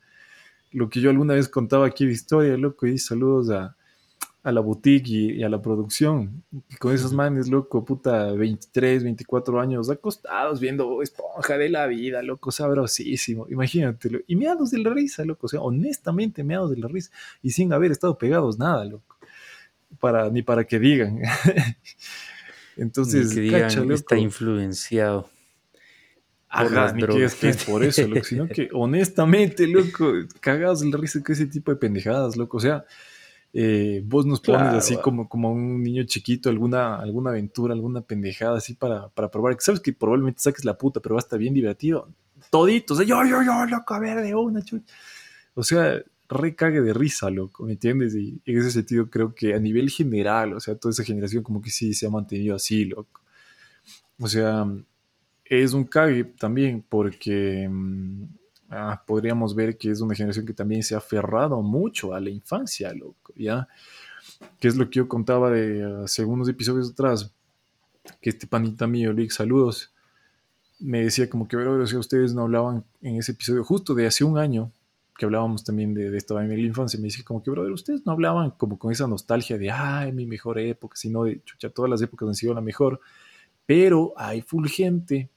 lo 0.76 0.90
que 0.90 1.00
yo 1.00 1.10
alguna 1.10 1.34
vez 1.34 1.48
contaba 1.48 1.88
aquí 1.88 2.06
de 2.06 2.12
historia, 2.12 2.58
loco, 2.58 2.86
y 2.86 2.98
saludos 2.98 3.50
a, 3.50 3.76
la 4.44 4.60
boutique 4.60 5.08
y, 5.10 5.42
a 5.42 5.50
la 5.50 5.62
producción. 5.62 6.44
con 6.80 6.94
esos 6.94 7.14
manes, 7.14 7.48
loco, 7.48 7.84
puta, 7.86 8.34
23, 8.34 9.06
24 9.06 9.62
años, 9.62 9.90
acostados 9.90 10.60
viendo 10.60 11.02
esponja 11.02 11.58
de 11.58 11.70
la 11.70 11.88
vida, 11.88 12.22
loco, 12.22 12.52
sabrosísimo. 12.52 13.48
Imagínatelo. 13.50 14.20
Y 14.28 14.36
meados 14.36 14.72
de 14.72 14.80
la 14.80 14.94
risa, 14.94 15.24
loco, 15.24 15.48
o 15.48 15.50
sea, 15.50 15.62
honestamente 15.62 16.44
meados 16.44 16.72
de 16.72 16.78
la 16.78 16.90
risa. 16.90 17.10
Y 17.42 17.52
sin 17.52 17.72
haber 17.72 17.92
estado 17.92 18.18
pegados 18.18 18.60
nada, 18.60 18.84
loco. 18.84 19.16
Para, 20.00 20.30
ni 20.30 20.44
para 20.44 20.66
que 20.66 20.78
digan. 20.78 21.22
Entonces, 22.76 23.34
que 23.34 23.94
está 23.94 24.18
influenciado. 24.18 25.30
Ajá, 26.56 26.94
ni 26.94 27.06
que 27.06 27.26
es 27.26 27.36
que 27.36 27.50
es 27.50 27.64
por 27.64 27.84
eso, 27.84 28.08
loco, 28.08 28.24
sino 28.24 28.48
que 28.48 28.70
honestamente, 28.74 29.68
loco, 29.68 30.12
cagados 30.40 30.80
de 30.80 30.90
la 30.90 30.98
risa 30.98 31.22
que 31.24 31.34
ese 31.34 31.48
tipo 31.48 31.72
de 31.72 31.78
pendejadas, 31.78 32.38
loco. 32.38 32.58
O 32.58 32.60
sea, 32.60 32.86
eh, 33.54 34.02
vos 34.06 34.26
nos 34.26 34.42
pones 34.42 34.74
así 34.74 34.98
como, 34.98 35.30
como 35.30 35.52
un 35.52 35.82
niño 35.82 36.04
chiquito, 36.04 36.50
alguna, 36.50 36.98
alguna 36.98 37.30
aventura, 37.30 37.74
alguna 37.74 38.02
pendejada 38.02 38.58
así 38.58 38.74
para, 38.74 39.10
para 39.10 39.30
probar. 39.30 39.56
Sabes 39.60 39.80
que 39.80 39.94
probablemente 39.94 40.42
saques 40.42 40.66
la 40.66 40.78
puta, 40.78 41.00
pero 41.00 41.16
va 41.16 41.20
a 41.20 41.24
estar 41.24 41.40
bien 41.40 41.54
divertido. 41.54 42.10
Todito, 42.50 42.94
o 42.94 42.98
sea, 42.98 43.06
yo, 43.06 43.24
yo, 43.26 43.42
yo, 43.44 43.66
loco, 43.66 43.94
a 43.94 44.00
ver, 44.00 44.22
de 44.22 44.36
una, 44.36 44.62
chucha. 44.62 44.94
O 45.54 45.64
sea, 45.64 46.02
recague 46.28 46.82
de 46.82 46.94
risa, 46.94 47.30
loco, 47.30 47.64
¿me 47.64 47.74
entiendes? 47.74 48.16
Y 48.16 48.42
en 48.46 48.58
ese 48.58 48.72
sentido 48.72 49.10
creo 49.10 49.34
que 49.34 49.54
a 49.54 49.60
nivel 49.60 49.90
general, 49.90 50.54
o 50.54 50.60
sea, 50.60 50.76
toda 50.76 50.92
esa 50.92 51.04
generación 51.04 51.44
como 51.44 51.62
que 51.62 51.70
sí 51.70 51.94
se 51.94 52.08
ha 52.08 52.10
mantenido 52.10 52.56
así, 52.56 52.86
loco. 52.86 53.22
O 54.20 54.28
sea, 54.28 54.66
es 55.46 55.74
un 55.74 55.86
cague 55.86 56.24
también 56.24 56.84
porque 56.88 57.68
mm, 57.70 58.24
ah, 58.72 59.04
podríamos 59.06 59.56
ver 59.56 59.78
que 59.78 59.92
es 59.92 60.02
una 60.02 60.16
generación 60.16 60.46
que 60.46 60.54
también 60.54 60.84
se 60.84 60.96
ha 60.96 60.98
aferrado 60.98 61.62
mucho 61.62 62.14
a 62.14 62.20
la 62.20 62.30
infancia, 62.30 62.94
loco, 62.94 63.34
¿ya? 63.36 63.68
Que 64.60 64.68
es 64.68 64.76
lo 64.76 64.90
que 64.90 64.98
yo 64.98 65.08
contaba 65.08 65.52
de 65.52 66.08
segundos 66.08 66.50
episodios 66.50 66.92
atrás, 66.92 67.32
que 68.22 68.32
este 68.32 68.48
panita 68.48 68.88
mío, 68.88 69.14
Luis, 69.14 69.36
saludos, 69.36 69.94
me 70.80 71.04
decía 71.04 71.30
como 71.30 71.48
que, 71.48 71.58
pero 71.58 71.86
si 71.88 71.96
ustedes 71.96 72.34
no 72.34 72.42
hablaban 72.42 72.84
en 73.02 73.18
ese 73.18 73.32
episodio 73.32 73.64
justo 73.64 73.94
de 73.94 74.08
hace 74.08 74.24
un 74.24 74.38
año, 74.38 74.72
que 75.18 75.26
hablábamos 75.26 75.64
también 75.64 75.94
de, 75.94 76.10
de 76.12 76.18
esta 76.18 76.34
vaina 76.34 76.52
de 76.52 76.58
la 76.58 76.68
infancia, 76.68 77.00
me 77.00 77.06
dice 77.06 77.24
como 77.24 77.42
que, 77.42 77.52
brother, 77.52 77.72
ustedes 77.72 78.06
no 78.06 78.12
hablaban 78.12 78.52
como 78.52 78.78
con 78.78 78.92
esa 78.92 79.08
nostalgia 79.08 79.58
de, 79.58 79.72
ay, 79.72 80.12
mi 80.12 80.26
mejor 80.26 80.60
época, 80.60 80.98
sino 80.98 81.24
de, 81.24 81.42
chucha, 81.44 81.70
todas 81.70 81.90
las 81.90 82.02
épocas 82.02 82.28
han 82.28 82.36
sido 82.36 82.54
la 82.54 82.62
mejor, 82.62 83.00
pero 83.66 84.14
hay 84.18 84.42
full 84.42 84.68
gente 84.68 85.30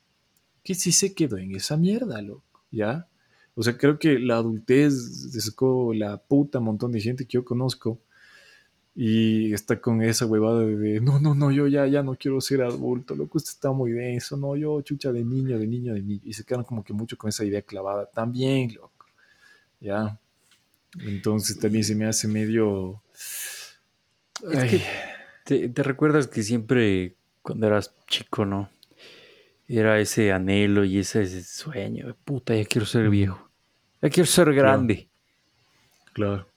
que 0.62 0.74
sí 0.74 0.92
se 0.92 1.14
quedó 1.14 1.38
en 1.38 1.54
esa 1.54 1.76
mierda, 1.76 2.20
loco, 2.22 2.64
¿ya? 2.70 3.08
O 3.54 3.62
sea, 3.62 3.76
creo 3.76 3.98
que 3.98 4.18
la 4.18 4.36
adultez 4.36 4.94
sacó 5.40 5.92
la 5.92 6.18
puta 6.18 6.60
montón 6.60 6.92
de 6.92 7.00
gente 7.00 7.24
que 7.26 7.32
yo 7.32 7.44
conozco 7.44 7.98
y 8.94 9.52
está 9.52 9.80
con 9.80 10.02
esa 10.02 10.26
huevada 10.26 10.64
de, 10.64 11.00
no, 11.00 11.20
no, 11.20 11.34
no, 11.34 11.50
yo 11.50 11.66
ya, 11.66 11.86
ya 11.86 12.02
no 12.02 12.16
quiero 12.16 12.40
ser 12.40 12.62
adulto, 12.62 13.14
loco, 13.14 13.38
esto 13.38 13.50
está 13.50 13.72
muy 13.72 13.92
denso, 13.92 14.36
no, 14.36 14.56
yo 14.56 14.80
chucha 14.82 15.12
de 15.12 15.24
niño, 15.24 15.58
de 15.58 15.66
niño, 15.66 15.94
de 15.94 16.02
niño, 16.02 16.20
y 16.24 16.32
se 16.32 16.44
quedan 16.44 16.64
como 16.64 16.82
que 16.84 16.92
mucho 16.92 17.16
con 17.16 17.28
esa 17.28 17.44
idea 17.44 17.62
clavada, 17.62 18.06
también, 18.06 18.74
loco. 18.74 18.98
¿ya? 19.80 20.18
Entonces 21.00 21.58
también 21.58 21.84
se 21.84 21.94
me 21.94 22.06
hace 22.06 22.28
medio... 22.28 23.02
Es 24.52 24.70
que 24.70 24.82
te, 25.44 25.68
te, 25.68 25.82
recuerdas 25.82 26.28
que 26.28 26.42
siempre 26.42 27.16
cuando 27.42 27.66
eras 27.66 27.92
chico, 28.06 28.44
¿no? 28.44 28.70
Era 29.68 30.00
ese 30.00 30.32
anhelo 30.32 30.84
y 30.84 30.98
ese, 30.98 31.26
sueño, 31.44 32.16
puta, 32.24 32.54
ya 32.54 32.64
quiero 32.64 32.86
ser 32.86 33.10
viejo, 33.10 33.50
ya 34.00 34.08
quiero 34.08 34.26
ser 34.26 34.54
grande. 34.54 35.08
Claro. 36.14 36.48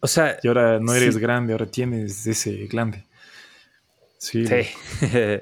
O 0.00 0.08
sea... 0.08 0.36
Y 0.42 0.48
ahora 0.48 0.80
no 0.80 0.92
eres 0.92 1.18
grande, 1.18 1.52
ahora 1.52 1.66
tienes 1.66 2.26
ese 2.26 2.66
grande. 2.66 3.04
Sí. 4.18 4.44
sí. 4.44 4.66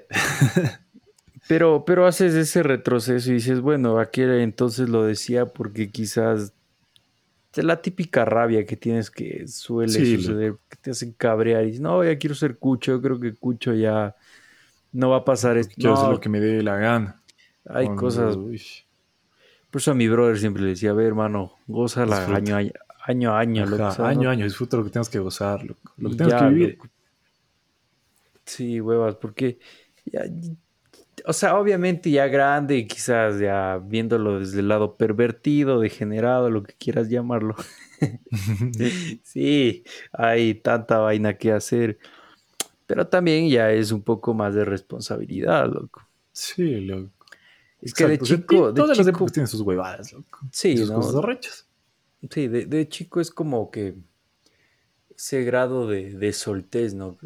pero, 1.48 1.84
pero 1.86 2.06
haces 2.06 2.34
ese 2.34 2.62
retroceso 2.62 3.30
y 3.30 3.34
dices, 3.34 3.60
bueno, 3.60 3.98
aquel 3.98 4.40
entonces 4.40 4.90
lo 4.90 5.04
decía 5.04 5.46
porque 5.46 5.90
quizás 5.90 6.52
es 7.60 7.64
la 7.64 7.80
típica 7.80 8.24
rabia 8.24 8.66
que 8.66 8.76
tienes 8.76 9.10
que 9.10 9.46
suele 9.48 9.92
suceder, 9.92 10.56
que 10.68 10.76
te 10.76 10.90
hacen 10.90 11.12
cabrear 11.12 11.62
y 11.62 11.66
dices, 11.66 11.80
no, 11.80 12.04
ya 12.04 12.18
quiero 12.18 12.34
ser 12.34 12.58
Cucho, 12.58 12.92
yo 12.92 13.02
creo 13.02 13.20
que 13.20 13.34
Cucho 13.34 13.74
ya 13.74 14.14
no 14.94 15.10
va 15.10 15.18
a 15.18 15.24
pasar 15.24 15.58
esto. 15.58 15.74
Quiero 15.76 15.90
no, 15.90 16.00
hacer 16.00 16.10
lo 16.10 16.20
que 16.20 16.28
me 16.28 16.40
dé 16.40 16.62
la 16.62 16.76
gana. 16.76 17.20
Hay 17.66 17.88
cosas. 17.94 18.36
Por 18.36 19.80
eso 19.80 19.90
a 19.90 19.94
mi 19.94 20.08
brother 20.08 20.38
siempre 20.38 20.62
le 20.62 20.70
decía, 20.70 20.90
a 20.90 20.94
ver, 20.94 21.08
hermano, 21.08 21.56
gózala 21.66 22.24
año, 22.26 22.56
año, 22.56 22.72
año 23.04 23.32
a 23.32 23.40
año. 23.40 23.64
año 23.98 24.28
a 24.28 24.32
año, 24.32 24.44
disfruta 24.44 24.76
lo 24.76 24.84
que 24.84 24.90
tengas 24.90 25.08
que 25.08 25.18
gozar, 25.18 25.64
lo, 25.64 26.10
que 26.10 26.16
tengas 26.16 26.42
que 26.42 26.48
vivir. 26.48 26.78
Sí, 28.44 28.80
huevas, 28.80 29.16
porque 29.16 29.58
ya, 30.04 30.22
o 31.26 31.32
sea, 31.32 31.58
obviamente 31.58 32.10
ya 32.10 32.28
grande, 32.28 32.86
quizás 32.86 33.40
ya 33.40 33.80
viéndolo 33.82 34.38
desde 34.38 34.60
el 34.60 34.68
lado 34.68 34.96
pervertido, 34.96 35.80
degenerado, 35.80 36.50
lo 36.50 36.62
que 36.62 36.74
quieras 36.74 37.08
llamarlo. 37.08 37.56
sí, 39.24 39.82
hay 40.12 40.54
tanta 40.54 40.98
vaina 40.98 41.36
que 41.36 41.50
hacer. 41.50 41.98
Pero 42.86 43.06
también 43.06 43.48
ya 43.48 43.70
es 43.70 43.92
un 43.92 44.02
poco 44.02 44.34
más 44.34 44.54
de 44.54 44.64
responsabilidad, 44.64 45.72
loco. 45.72 46.02
Sí, 46.32 46.80
loco. 46.80 47.10
Es 47.80 47.94
que 47.94 48.06
de 48.06 48.18
chico. 48.18 48.72
De 48.72 48.80
todas 48.80 48.96
las 48.96 49.06
épocas 49.06 49.32
tienen 49.32 49.48
sus 49.48 49.60
huevadas, 49.60 50.12
loco. 50.12 50.40
Sí, 50.50 50.76
sus 50.76 50.90
cosas 50.90 51.22
rechas. 51.22 51.68
Sí, 52.30 52.48
de, 52.48 52.66
de, 52.66 52.88
chico 52.88 53.20
es 53.20 53.30
como 53.30 53.70
que 53.70 53.94
ese 55.14 55.44
grado 55.44 55.86
de, 55.86 56.14
de 56.14 56.32
soltez, 56.32 56.94
¿no? 56.94 57.18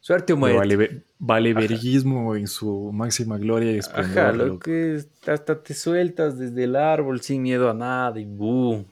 Suerte 0.00 0.32
o 0.32 0.36
muerte. 0.36 1.04
Vale, 1.18 1.54
verguismo 1.54 2.34
en 2.34 2.48
su 2.48 2.90
máxima 2.92 3.38
gloria 3.38 3.72
y 3.72 3.78
esplendor. 3.78 4.18
Ajá, 4.18 4.32
lo 4.32 4.58
que 4.58 5.02
hasta 5.26 5.62
te 5.62 5.72
sueltas 5.72 6.36
desde 6.36 6.64
el 6.64 6.76
árbol 6.76 7.20
sin 7.20 7.40
miedo 7.42 7.70
a 7.70 7.74
nada 7.74 8.18
y 8.20 8.24
boom. 8.24 8.84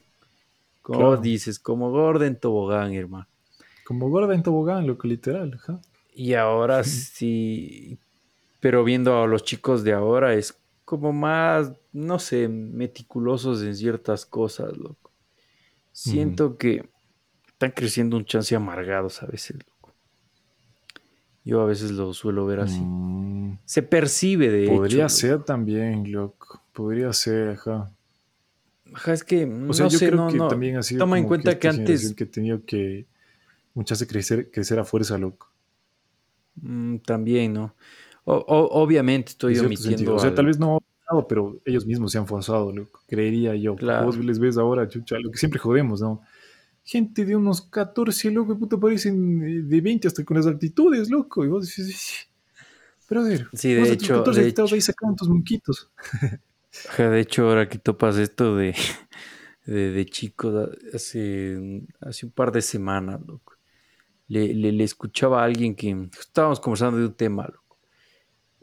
Como 0.81 1.17
dices, 1.17 1.59
como 1.59 1.91
gorda 1.91 2.25
en 2.25 2.37
tobogán, 2.37 2.93
hermano. 2.93 3.27
Como 3.91 4.09
gorda 4.09 4.33
en 4.33 4.41
tobogán, 4.41 4.87
lo 4.87 4.97
que 4.97 5.09
literal, 5.09 5.53
ajá. 5.53 5.81
Y 6.13 6.33
ahora 6.35 6.81
sí, 6.85 7.99
pero 8.61 8.85
viendo 8.85 9.21
a 9.21 9.27
los 9.27 9.43
chicos 9.43 9.83
de 9.83 9.91
ahora 9.91 10.33
es 10.33 10.57
como 10.85 11.11
más, 11.11 11.73
no 11.91 12.17
sé, 12.17 12.47
meticulosos 12.47 13.61
en 13.63 13.75
ciertas 13.75 14.25
cosas, 14.25 14.77
loco. 14.77 15.11
Siento 15.91 16.57
que 16.57 16.89
están 17.47 17.71
creciendo 17.71 18.15
un 18.15 18.23
chance 18.23 18.55
amargados 18.55 19.21
a 19.23 19.25
veces. 19.25 19.57
Yo 21.43 21.59
a 21.59 21.65
veces 21.65 21.91
lo 21.91 22.13
suelo 22.13 22.45
ver 22.45 22.61
así. 22.61 22.79
Mm. 22.79 23.59
Se 23.65 23.83
percibe 23.83 24.49
de 24.49 24.69
Podría 24.69 25.09
ser 25.09 25.43
también, 25.43 26.09
loco. 26.13 26.61
Podría 26.71 27.11
ser, 27.11 27.49
ajá. 27.49 27.91
Ajá, 28.93 29.11
es 29.11 29.25
que. 29.25 29.43
O 29.67 29.73
sea, 29.73 29.89
yo 29.89 29.99
creo 29.99 30.27
que 30.29 30.37
también 30.37 30.77
ha 30.77 30.83
sido. 30.83 30.99
Toma 30.99 31.19
en 31.19 31.25
cuenta 31.25 31.59
que, 31.59 31.67
antes. 31.67 32.13
Que 32.13 32.23
he 32.23 32.27
tenido 32.27 32.63
que. 32.63 33.05
Muchas 33.73 33.99
de 33.99 34.07
crecer, 34.07 34.51
crecer 34.51 34.79
a 34.79 34.85
fuerza, 34.85 35.17
loco. 35.17 35.51
Mm, 36.55 36.97
también, 36.97 37.53
¿no? 37.53 37.75
obviamente 38.23 39.31
estoy 39.31 39.57
omitiendo. 39.57 40.15
O 40.15 40.19
sea, 40.19 40.33
tal 40.33 40.45
vez 40.45 40.59
no 40.59 40.79
pero 41.27 41.59
ellos 41.65 41.85
mismos 41.85 42.13
se 42.13 42.17
han 42.17 42.27
forzado, 42.27 42.71
loco. 42.71 43.01
Creería 43.05 43.53
yo. 43.55 43.75
Claro. 43.75 44.05
Vos 44.05 44.17
les 44.17 44.39
ves 44.39 44.57
ahora, 44.57 44.87
chucha, 44.87 45.17
lo 45.19 45.29
que 45.29 45.37
siempre 45.37 45.59
jodemos, 45.59 46.01
¿no? 46.01 46.21
gente 46.83 47.25
de 47.25 47.35
unos 47.35 47.61
14, 47.61 48.31
loco, 48.31 48.57
puta, 48.57 48.77
parecen 48.77 49.41
eh, 49.43 49.61
de 49.61 49.81
20 49.81 50.07
hasta 50.07 50.25
con 50.25 50.37
las 50.37 50.47
actitudes, 50.47 51.09
loco. 51.09 51.45
Y 51.45 51.47
vos 51.47 51.65
dices, 51.65 52.27
brother, 53.09 53.47
sí, 53.53 53.73
de 53.73 53.93
hecho, 53.93 54.17
14 54.17 54.41
de 54.41 54.47
hecho. 54.49 54.65
ahí 54.71 54.81
sacando 54.81 55.15
tus 55.15 55.29
monquitos. 55.29 55.91
de 56.97 57.19
hecho, 57.19 57.47
ahora 57.47 57.69
que 57.69 57.77
topas 57.77 58.17
esto 58.17 58.55
de, 58.55 58.75
de, 59.65 59.91
de 59.91 60.05
chico, 60.05 60.69
hace, 60.93 61.83
hace 61.99 62.25
un 62.25 62.31
par 62.31 62.51
de 62.51 62.61
semanas, 62.61 63.21
loco, 63.25 63.50
le, 64.31 64.53
le, 64.53 64.71
le, 64.71 64.83
escuchaba 64.85 65.41
a 65.41 65.45
alguien 65.45 65.75
que 65.75 66.09
estábamos 66.17 66.61
conversando 66.61 66.97
de 66.97 67.07
un 67.07 67.13
tema, 67.13 67.47
loco. 67.47 67.77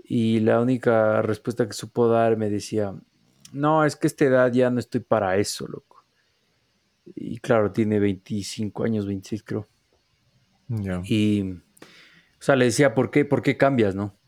Y 0.03 0.41
la 0.41 0.63
única 0.63 1.21
respuesta 1.21 1.67
que 1.67 1.75
supo 1.75 2.09
dar 2.09 2.39
me 2.39 2.49
decía, 2.49 2.95
no, 3.53 3.85
es 3.85 3.95
que 3.95 4.07
a 4.07 4.09
esta 4.09 4.25
edad 4.25 4.51
ya 4.51 4.71
no 4.71 4.81
estoy 4.81 5.01
para 5.01 5.37
eso, 5.37 5.67
loco. 5.67 6.07
Y 7.15 7.39
claro, 7.39 7.71
tiene 7.71 7.99
25 7.99 8.85
años, 8.85 9.07
26 9.07 9.43
creo. 9.43 9.69
Y, 11.05 11.53
o 11.53 12.41
sea, 12.41 12.57
le 12.57 12.65
decía, 12.65 12.95
¿por 12.95 13.11
qué, 13.11 13.27
por 13.27 13.43
qué 13.43 13.59
cambias, 13.59 13.95
no? 13.95 14.19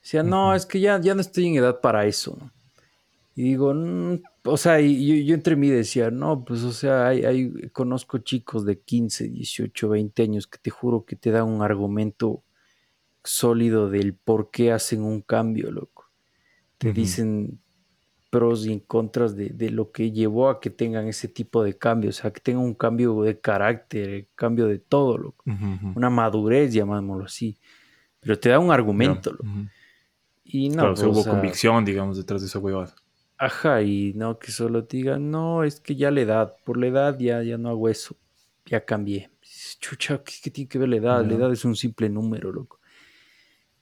Decía, 0.00 0.22
no, 0.22 0.54
es 0.54 0.64
que 0.64 0.80
ya, 0.80 0.98
ya 0.98 1.14
no 1.14 1.20
estoy 1.20 1.48
en 1.48 1.56
edad 1.56 1.82
para 1.82 2.06
eso, 2.06 2.38
¿no? 2.40 2.50
Y 3.34 3.42
digo, 3.44 3.72
mm", 3.74 4.22
o 4.44 4.56
sea, 4.56 4.80
y 4.80 5.24
yo, 5.24 5.34
entre 5.34 5.56
mí 5.56 5.68
decía, 5.68 6.10
no, 6.10 6.44
pues, 6.44 6.62
o 6.62 6.72
sea, 6.72 7.08
hay, 7.08 7.24
hay, 7.24 7.70
conozco 7.70 8.18
chicos 8.18 8.64
de 8.64 8.80
15, 8.80 9.28
18, 9.28 9.88
20 9.88 10.22
años 10.22 10.46
que 10.46 10.58
te 10.58 10.70
juro 10.70 11.04
que 11.04 11.16
te 11.16 11.30
dan 11.30 11.44
un 11.48 11.62
argumento 11.62 12.42
sólido 13.24 13.88
del 13.88 14.14
por 14.14 14.50
qué 14.50 14.72
hacen 14.72 15.02
un 15.02 15.22
cambio, 15.22 15.70
loco. 15.70 16.10
Te 16.78 16.92
dicen, 16.92 17.60
pros 18.32 18.66
y 18.66 18.80
contras 18.80 19.36
de, 19.36 19.50
de, 19.50 19.70
lo 19.70 19.92
que 19.92 20.10
llevó 20.10 20.48
a 20.48 20.58
que 20.58 20.70
tengan 20.70 21.06
ese 21.06 21.28
tipo 21.28 21.62
de 21.62 21.76
cambios, 21.76 22.18
o 22.18 22.22
sea, 22.22 22.32
que 22.32 22.40
tengan 22.40 22.64
un 22.64 22.74
cambio 22.74 23.22
de 23.22 23.38
carácter, 23.38 24.26
cambio 24.34 24.66
de 24.66 24.78
todo, 24.78 25.18
loco. 25.18 25.44
una 25.94 26.10
madurez, 26.10 26.72
llamámoslo 26.72 27.26
así. 27.26 27.56
Pero 28.20 28.38
te 28.38 28.48
da 28.48 28.58
un 28.58 28.72
argumento, 28.72 29.32
loco. 29.32 29.44
Y 30.44 30.70
no, 30.70 30.74
claro, 30.74 30.94
pues, 30.94 31.06
hubo 31.06 31.24
convicción, 31.24 31.84
digamos, 31.84 32.16
detrás 32.16 32.40
de 32.40 32.48
esa 32.48 32.58
huevada. 32.58 32.94
Ajá, 33.42 33.82
y 33.82 34.12
no 34.14 34.38
que 34.38 34.52
solo 34.52 34.84
te 34.84 34.98
digan, 34.98 35.32
no, 35.32 35.64
es 35.64 35.80
que 35.80 35.96
ya 35.96 36.12
la 36.12 36.20
edad, 36.20 36.56
por 36.62 36.76
la 36.76 36.86
edad 36.86 37.18
ya, 37.18 37.42
ya 37.42 37.58
no 37.58 37.70
hago 37.70 37.88
eso, 37.88 38.16
ya 38.66 38.84
cambié. 38.84 39.30
Chucha, 39.80 40.22
¿qué, 40.22 40.48
tiene 40.48 40.68
que 40.68 40.78
ver 40.78 40.88
la 40.88 40.96
edad? 40.98 41.26
La 41.26 41.34
edad 41.34 41.52
es 41.52 41.64
un 41.64 41.74
simple 41.74 42.08
número, 42.08 42.52
loco. 42.52 42.78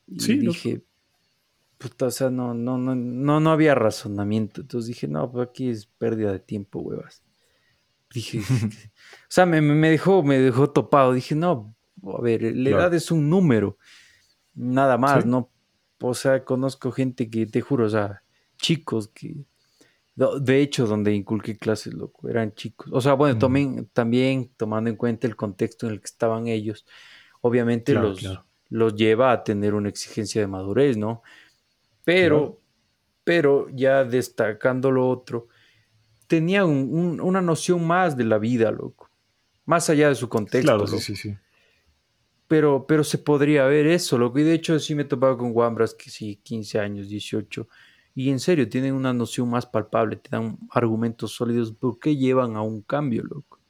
Y 0.07 0.19
sí, 0.19 0.38
dije, 0.38 0.81
o 2.00 2.11
sea, 2.11 2.31
no, 2.31 2.55
no, 2.55 2.79
no, 2.79 2.95
no, 2.95 3.38
no 3.38 3.50
había 3.50 3.75
razonamiento. 3.75 4.62
Entonces 4.62 4.88
dije, 4.88 5.07
no, 5.09 5.31
pues 5.31 5.47
aquí 5.50 5.69
es 5.69 5.85
pérdida 5.85 6.33
de 6.33 6.40
tiempo, 6.40 6.81
huevas. 6.81 7.23
Dije, 8.14 8.38
o 8.40 9.29
sea, 9.29 9.45
me, 9.45 9.61
me, 9.61 9.90
dejó, 9.90 10.23
me 10.23 10.38
dejó 10.38 10.71
topado. 10.71 11.12
Dije, 11.12 11.35
no, 11.35 11.76
a 12.02 12.21
ver, 12.23 12.57
la 12.57 12.71
edad 12.71 12.95
es 12.95 13.11
un 13.11 13.29
número, 13.29 13.76
nada 14.55 14.97
más, 14.97 15.26
¿no? 15.26 15.50
O 16.00 16.14
sea, 16.14 16.47
conozco 16.47 16.93
gente 16.93 17.29
que, 17.29 17.45
te 17.45 17.61
juro, 17.61 17.85
o 17.85 17.90
sea, 17.90 18.23
chicos 18.57 19.09
que, 19.09 19.45
de 20.14 20.61
hecho, 20.61 20.87
donde 20.87 21.14
inculqué 21.14 21.57
clases, 21.57 21.95
loco, 21.95 22.29
eran 22.29 22.55
chicos. 22.55 22.88
O 22.93 23.00
sea, 23.00 23.14
bueno, 23.14 23.38
también, 23.38 23.88
también 23.93 24.50
tomando 24.57 24.90
en 24.90 24.97
cuenta 24.97 25.26
el 25.26 25.37
contexto 25.37 25.87
en 25.87 25.93
el 25.93 26.00
que 26.00 26.07
estaban 26.07 26.47
ellos, 26.47 26.85
obviamente 27.40 27.95
los, 27.95 28.21
los 28.69 28.95
lleva 28.95 29.33
a 29.33 29.43
tener 29.45 29.75
una 29.75 29.88
exigencia 29.88 30.40
de 30.40 30.47
madurez, 30.47 30.97
¿no? 30.97 31.23
Pero, 32.05 32.59
pero 33.25 33.69
ya 33.71 34.05
destacando 34.05 34.90
lo 34.90 35.09
otro, 35.09 35.49
tenía 36.26 36.64
una 36.64 37.40
noción 37.40 37.87
más 37.87 38.17
de 38.17 38.25
la 38.25 38.38
vida, 38.38 38.71
loco. 38.71 39.11
Más 39.64 39.88
allá 39.90 40.09
de 40.09 40.14
su 40.14 40.29
contexto. 40.29 40.76
Claro, 40.76 40.87
sí, 40.87 40.99
sí, 40.99 41.17
sí. 41.17 41.37
Pero, 42.49 42.85
pero 42.87 43.05
se 43.05 43.19
podría 43.19 43.64
ver 43.67 43.87
eso, 43.87 44.19
loco. 44.19 44.38
Y 44.38 44.43
de 44.43 44.55
hecho 44.55 44.79
sí 44.81 44.95
me 44.95 45.02
he 45.02 45.05
topado 45.05 45.38
con 45.38 45.52
guambras 45.52 45.95
que 45.95 46.11
sí, 46.11 46.40
15 46.43 46.81
años, 46.81 47.09
18. 47.09 47.69
Y 48.14 48.31
en 48.31 48.40
serio, 48.40 48.69
tienen 48.69 48.95
una 48.95 49.12
noción 49.12 49.49
más 49.49 49.67
palpable, 49.67 50.17
te 50.17 50.31
dan 50.31 50.59
argumentos 50.71 51.33
sólidos. 51.33 51.73
¿Por 51.73 51.99
qué 51.99 52.17
llevan 52.17 52.57
a 52.57 52.62
un 52.62 52.83
cambio, 52.83 53.23
loco? 53.23 53.61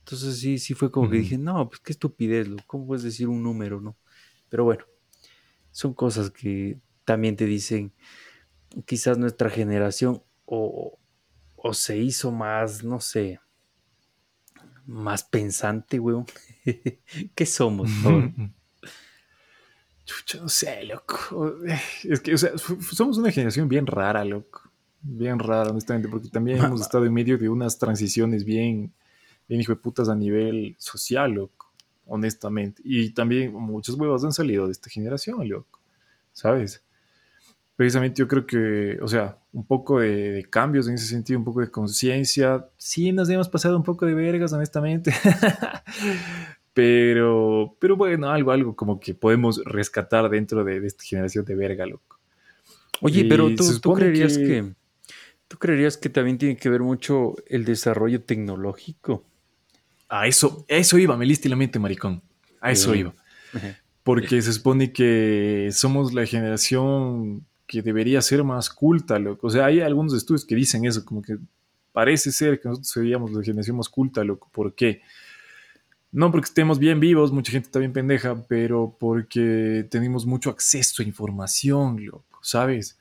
Entonces 0.00 0.38
sí, 0.38 0.58
sí 0.58 0.74
fue 0.74 0.90
como 0.90 1.08
que 1.08 1.18
dije, 1.18 1.38
no, 1.38 1.68
pues 1.68 1.80
qué 1.80 1.92
estupidez, 1.92 2.48
loco. 2.48 2.64
¿Cómo 2.66 2.86
puedes 2.86 3.04
decir 3.04 3.28
un 3.28 3.42
número, 3.42 3.80
no? 3.80 3.96
Pero 4.50 4.64
bueno, 4.64 4.84
son 5.70 5.94
cosas 5.94 6.30
que 6.30 6.78
también 7.04 7.36
te 7.36 7.46
dicen, 7.46 7.92
quizás 8.86 9.16
nuestra 9.18 9.48
generación 9.48 10.22
o, 10.44 10.98
o 11.56 11.74
se 11.74 11.96
hizo 11.96 12.30
más, 12.30 12.84
no 12.84 13.00
sé, 13.00 13.40
más 14.86 15.24
pensante, 15.24 15.98
weón. 15.98 16.26
¿Qué 17.34 17.46
somos? 17.46 17.90
Chucha, 20.04 20.38
no 20.40 20.48
sé, 20.48 20.84
loco. 20.84 21.56
Es 22.02 22.20
que, 22.20 22.34
o 22.34 22.38
sea, 22.38 22.52
somos 22.58 23.18
una 23.18 23.30
generación 23.30 23.68
bien 23.68 23.86
rara, 23.86 24.24
loco. 24.24 24.62
Bien 25.00 25.38
rara, 25.38 25.70
honestamente, 25.70 26.08
porque 26.08 26.28
también 26.28 26.58
hemos 26.58 26.80
estado 26.82 27.04
en 27.06 27.12
medio 27.12 27.38
de 27.38 27.48
unas 27.48 27.78
transiciones 27.78 28.44
bien, 28.44 28.92
bien 29.48 29.60
hijo 29.60 29.72
de 29.72 29.76
putas 29.76 30.08
a 30.08 30.14
nivel 30.14 30.76
social, 30.78 31.32
loco. 31.32 31.72
Honestamente. 32.06 32.82
Y 32.84 33.10
también 33.10 33.54
muchos 33.54 33.94
huevos 33.96 34.24
han 34.24 34.32
salido 34.32 34.66
de 34.66 34.72
esta 34.72 34.90
generación, 34.90 35.48
loco. 35.48 35.80
¿Sabes? 36.32 36.84
precisamente 37.76 38.20
yo 38.20 38.28
creo 38.28 38.46
que, 38.46 38.98
o 39.02 39.08
sea, 39.08 39.36
un 39.52 39.66
poco 39.66 40.00
de, 40.00 40.46
cambios 40.50 40.88
en 40.88 40.94
ese 40.94 41.06
sentido, 41.06 41.38
un 41.38 41.44
poco 41.44 41.60
de 41.60 41.70
conciencia. 41.70 42.66
Sí, 42.76 43.12
nos 43.12 43.28
hemos 43.30 43.48
pasado 43.48 43.76
un 43.76 43.82
poco 43.82 44.06
de 44.06 44.14
vergas, 44.14 44.52
honestamente. 44.52 45.12
pero, 46.74 47.76
pero 47.78 47.96
bueno, 47.96 48.28
algo, 48.30 48.50
algo 48.50 48.76
como 48.76 48.98
que 48.98 49.14
podemos 49.14 49.62
rescatar 49.64 50.28
dentro 50.28 50.64
de, 50.64 50.84
esta 50.84 51.04
generación 51.04 51.44
de 51.44 51.54
verga, 51.54 51.86
loco. 51.86 52.18
Oye, 53.00 53.24
pero 53.24 53.48
tú, 53.54 53.94
creerías 53.94 54.36
que... 54.36 54.72
¿Tú 55.46 55.58
creerías 55.58 55.96
que 55.96 56.08
también 56.08 56.36
tiene 56.36 56.56
que 56.56 56.68
ver 56.68 56.80
mucho 56.80 57.34
el 57.46 57.64
desarrollo 57.64 58.22
tecnológico? 58.22 59.24
A 60.08 60.26
eso, 60.26 60.64
eso 60.68 60.98
iba, 60.98 61.16
me 61.16 61.26
liste 61.26 61.48
la 61.48 61.56
mente, 61.56 61.78
maricón. 61.78 62.22
A 62.60 62.72
eso 62.72 62.94
iba. 62.94 63.14
Porque 64.02 64.42
se 64.42 64.52
supone 64.52 64.92
que 64.92 65.70
somos 65.72 66.12
la 66.12 66.26
generación 66.26 67.44
que 67.66 67.82
debería 67.82 68.20
ser 68.20 68.42
más 68.42 68.68
culta. 68.70 69.18
Loco. 69.18 69.46
O 69.46 69.50
sea, 69.50 69.66
hay 69.66 69.80
algunos 69.80 70.14
estudios 70.14 70.44
que 70.44 70.54
dicen 70.54 70.84
eso, 70.84 71.04
como 71.04 71.22
que 71.22 71.36
parece 71.92 72.32
ser 72.32 72.60
que 72.60 72.68
nosotros 72.68 72.90
seríamos 72.90 73.32
la 73.32 73.42
generación 73.42 73.76
más 73.76 73.88
culta, 73.88 74.24
loco. 74.24 74.48
¿Por 74.52 74.74
qué? 74.74 75.02
No 76.14 76.30
porque 76.30 76.44
estemos 76.44 76.78
bien 76.78 77.00
vivos, 77.00 77.32
mucha 77.32 77.50
gente 77.50 77.66
está 77.66 77.80
bien 77.80 77.92
pendeja, 77.92 78.40
pero 78.46 78.96
porque 79.00 79.84
tenemos 79.90 80.26
mucho 80.26 80.48
acceso 80.48 81.02
a 81.02 81.04
información, 81.04 82.06
loco, 82.06 82.38
¿sabes? 82.40 83.00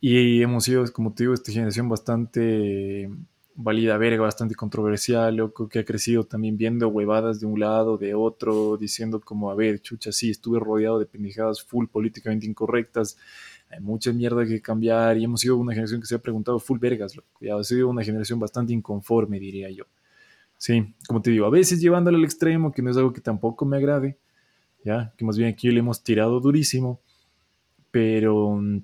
Y 0.00 0.40
hemos 0.40 0.62
sido, 0.62 0.84
como 0.92 1.12
te 1.12 1.24
digo, 1.24 1.34
esta 1.34 1.50
generación 1.50 1.88
bastante 1.88 3.10
válida 3.56 3.98
verga, 3.98 4.22
bastante 4.22 4.54
controversial, 4.54 5.34
loco, 5.34 5.68
que 5.68 5.80
ha 5.80 5.84
crecido 5.84 6.26
también 6.26 6.56
viendo 6.56 6.86
huevadas 6.86 7.40
de 7.40 7.46
un 7.46 7.58
lado, 7.58 7.98
de 7.98 8.14
otro, 8.14 8.76
diciendo 8.76 9.20
como, 9.20 9.50
a 9.50 9.56
ver, 9.56 9.80
chucha, 9.80 10.12
sí, 10.12 10.30
estuve 10.30 10.60
rodeado 10.60 11.00
de 11.00 11.06
pendejadas 11.06 11.60
full 11.60 11.88
políticamente 11.88 12.46
incorrectas, 12.46 13.16
hay 13.68 13.80
mucha 13.80 14.12
mierda 14.12 14.46
que 14.46 14.62
cambiar 14.62 15.18
y 15.18 15.24
hemos 15.24 15.40
sido 15.40 15.56
una 15.56 15.72
generación 15.72 16.00
que 16.00 16.06
se 16.06 16.14
ha 16.14 16.18
preguntado 16.18 16.60
full 16.60 16.78
vergas, 16.78 17.16
loco. 17.16 17.36
Ya 17.40 17.56
ha 17.56 17.64
sido 17.64 17.88
una 17.88 18.04
generación 18.04 18.38
bastante 18.38 18.72
inconforme, 18.72 19.40
diría 19.40 19.70
yo. 19.70 19.86
Sí, 20.64 20.94
como 21.06 21.20
te 21.20 21.30
digo, 21.30 21.44
a 21.44 21.50
veces 21.50 21.78
llevándolo 21.78 22.16
al 22.16 22.24
extremo, 22.24 22.72
que 22.72 22.80
no 22.80 22.90
es 22.90 22.96
algo 22.96 23.12
que 23.12 23.20
tampoco 23.20 23.66
me 23.66 23.76
agrade, 23.76 24.16
ya, 24.82 25.12
que 25.18 25.22
más 25.22 25.36
bien 25.36 25.50
aquí 25.50 25.68
le 25.68 25.80
hemos 25.80 26.02
tirado 26.02 26.40
durísimo, 26.40 27.02
pero 27.90 28.52
mm, 28.52 28.80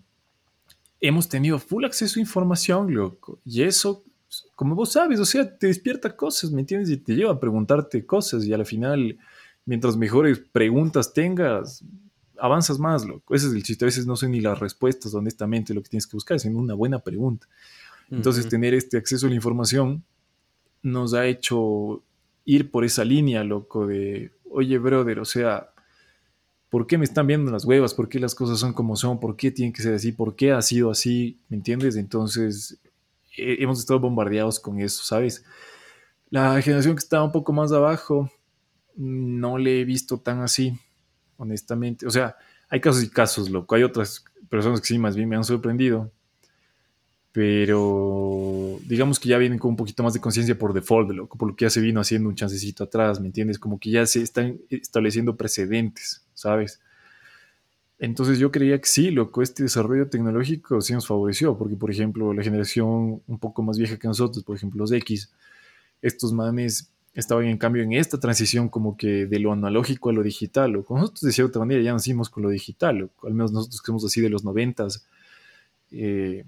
hemos 1.00 1.26
tenido 1.30 1.58
full 1.58 1.86
acceso 1.86 2.18
a 2.18 2.20
información, 2.20 2.92
loco, 2.92 3.38
y 3.46 3.62
eso, 3.62 4.04
como 4.54 4.74
vos 4.74 4.92
sabes, 4.92 5.20
o 5.20 5.24
sea, 5.24 5.56
te 5.56 5.68
despierta 5.68 6.14
cosas, 6.14 6.50
¿me 6.50 6.60
entiendes? 6.60 6.90
Y 6.90 6.98
te 6.98 7.14
lleva 7.14 7.32
a 7.32 7.40
preguntarte 7.40 8.04
cosas, 8.04 8.44
y 8.44 8.52
al 8.52 8.66
final, 8.66 9.18
mientras 9.64 9.96
mejores 9.96 10.38
preguntas 10.52 11.14
tengas, 11.14 11.82
avanzas 12.38 12.78
más, 12.78 13.06
loco. 13.06 13.34
Ese 13.34 13.46
es 13.46 13.54
el 13.54 13.62
chiste. 13.62 13.86
A 13.86 13.86
veces 13.86 14.04
no 14.06 14.16
sé 14.16 14.28
ni 14.28 14.42
las 14.42 14.58
respuestas, 14.58 15.14
honestamente, 15.14 15.72
lo 15.72 15.82
que 15.82 15.88
tienes 15.88 16.06
que 16.06 16.18
buscar, 16.18 16.38
sino 16.40 16.58
una 16.58 16.74
buena 16.74 16.98
pregunta. 16.98 17.46
Entonces, 18.10 18.48
tener 18.50 18.74
este 18.74 18.98
acceso 18.98 19.26
a 19.26 19.30
la 19.30 19.36
información 19.36 20.04
nos 20.82 21.14
ha 21.14 21.26
hecho 21.26 22.02
ir 22.44 22.70
por 22.70 22.84
esa 22.84 23.04
línea, 23.04 23.44
loco, 23.44 23.86
de, 23.86 24.32
oye, 24.50 24.78
brother, 24.78 25.20
o 25.20 25.24
sea, 25.24 25.70
¿por 26.68 26.86
qué 26.86 26.98
me 26.98 27.04
están 27.04 27.26
viendo 27.26 27.50
las 27.50 27.64
huevas? 27.64 27.94
¿Por 27.94 28.08
qué 28.08 28.18
las 28.18 28.34
cosas 28.34 28.58
son 28.58 28.72
como 28.72 28.96
son? 28.96 29.20
¿Por 29.20 29.36
qué 29.36 29.50
tienen 29.50 29.72
que 29.72 29.82
ser 29.82 29.94
así? 29.94 30.12
¿Por 30.12 30.36
qué 30.36 30.52
ha 30.52 30.62
sido 30.62 30.90
así? 30.90 31.38
¿Me 31.48 31.56
entiendes? 31.56 31.96
Entonces, 31.96 32.78
hemos 33.36 33.78
estado 33.78 34.00
bombardeados 34.00 34.58
con 34.60 34.80
eso, 34.80 35.02
¿sabes? 35.02 35.44
La 36.30 36.60
generación 36.62 36.94
que 36.94 37.00
está 37.00 37.22
un 37.22 37.32
poco 37.32 37.52
más 37.52 37.72
abajo, 37.72 38.30
no 38.96 39.58
le 39.58 39.80
he 39.80 39.84
visto 39.84 40.18
tan 40.18 40.40
así 40.40 40.78
honestamente. 41.36 42.06
O 42.06 42.10
sea, 42.10 42.36
hay 42.68 42.80
casos 42.80 43.02
y 43.02 43.08
casos, 43.08 43.50
loco. 43.50 43.74
Hay 43.74 43.82
otras 43.82 44.24
personas 44.48 44.80
que 44.80 44.88
sí, 44.88 44.98
más 44.98 45.16
bien 45.16 45.28
me 45.28 45.36
han 45.36 45.44
sorprendido. 45.44 46.10
Pero 47.32 48.78
digamos 48.86 49.20
que 49.20 49.28
ya 49.28 49.38
vienen 49.38 49.58
con 49.58 49.70
un 49.70 49.76
poquito 49.76 50.02
más 50.02 50.14
de 50.14 50.20
conciencia 50.20 50.58
por 50.58 50.72
default, 50.72 51.10
loco, 51.12 51.38
por 51.38 51.48
lo 51.48 51.56
que 51.56 51.64
ya 51.64 51.70
se 51.70 51.80
vino 51.80 52.00
haciendo 52.00 52.28
un 52.28 52.34
chancecito 52.34 52.84
atrás, 52.84 53.20
¿me 53.20 53.26
entiendes? 53.26 53.58
Como 53.58 53.78
que 53.78 53.90
ya 53.90 54.04
se 54.06 54.22
están 54.22 54.58
estableciendo 54.68 55.36
precedentes, 55.36 56.24
¿sabes? 56.34 56.80
Entonces 58.00 58.38
yo 58.38 58.50
creía 58.50 58.80
que 58.80 58.88
sí, 58.88 59.10
loco, 59.10 59.42
este 59.42 59.62
desarrollo 59.62 60.08
tecnológico 60.08 60.80
sí 60.80 60.92
nos 60.92 61.06
favoreció, 61.06 61.56
porque 61.56 61.76
por 61.76 61.90
ejemplo 61.90 62.32
la 62.32 62.42
generación 62.42 63.22
un 63.26 63.38
poco 63.38 63.62
más 63.62 63.78
vieja 63.78 63.98
que 63.98 64.08
nosotros, 64.08 64.42
por 64.42 64.56
ejemplo 64.56 64.78
los 64.78 64.90
X, 64.90 65.30
estos 66.02 66.32
manes 66.32 66.90
estaban 67.14 67.44
en 67.46 67.58
cambio 67.58 67.82
en 67.82 67.92
esta 67.92 68.18
transición 68.18 68.68
como 68.68 68.96
que 68.96 69.26
de 69.26 69.38
lo 69.38 69.52
analógico 69.52 70.10
a 70.10 70.12
lo 70.12 70.22
digital. 70.22 70.76
O 70.76 70.84
nosotros 70.88 71.20
de 71.22 71.32
cierta 71.32 71.58
manera 71.58 71.82
ya 71.82 71.92
nacimos 71.92 72.30
con 72.30 72.42
lo 72.42 72.50
digital, 72.50 73.02
o 73.02 73.26
al 73.26 73.34
menos 73.34 73.52
nosotros 73.52 73.80
que 73.80 73.86
somos 73.86 74.04
así 74.04 74.20
de 74.20 74.30
los 74.30 74.44
noventas. 74.44 75.06
Eh, 75.90 76.44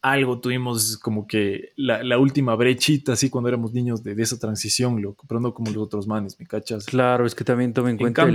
algo 0.00 0.40
tuvimos 0.40 0.96
como 0.98 1.26
que 1.26 1.72
la, 1.76 2.18
última 2.18 2.54
brechita, 2.54 3.12
así 3.12 3.30
cuando 3.30 3.48
éramos 3.48 3.72
niños 3.72 4.02
de, 4.02 4.20
esa 4.22 4.38
transición, 4.38 5.02
loco, 5.02 5.26
pero 5.28 5.40
no 5.40 5.52
como 5.54 5.70
los 5.70 5.82
otros 5.82 6.06
manes, 6.06 6.38
¿me 6.38 6.46
cachas? 6.46 6.86
Claro, 6.86 7.26
es 7.26 7.34
que 7.34 7.44
también 7.44 7.72
toma 7.72 7.90
en, 7.90 7.98
cuenta 7.98 8.26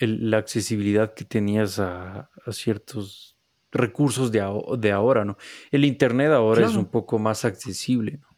la 0.00 0.38
accesibilidad 0.38 1.14
que 1.14 1.24
tenías 1.24 1.78
a, 1.78 2.30
ciertos 2.50 3.38
recursos 3.70 4.30
de, 4.30 4.40
de, 4.78 4.92
ahora, 4.92 5.24
¿no? 5.24 5.38
El 5.70 5.84
Internet 5.84 6.30
ahora 6.32 6.66
es 6.66 6.76
un 6.76 6.86
poco 6.86 7.18
más 7.18 7.44
accesible, 7.44 8.18
¿no? 8.20 8.32